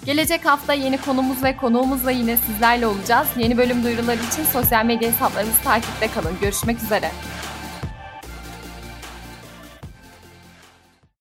Gelecek 0.06 0.46
hafta 0.46 0.72
yeni 0.72 0.98
konumuz 0.98 1.44
ve 1.44 1.56
konuğumuzla 1.56 2.10
yine 2.10 2.36
sizlerle 2.36 2.86
olacağız. 2.86 3.28
Yeni 3.38 3.56
bölüm 3.56 3.84
duyuruları 3.84 4.18
için 4.32 4.44
sosyal 4.52 4.84
medya 4.84 5.12
hesaplarımızı 5.12 5.62
takipte 5.62 6.08
kalın. 6.08 6.36
Görüşmek 6.40 6.82
üzere. 6.82 7.10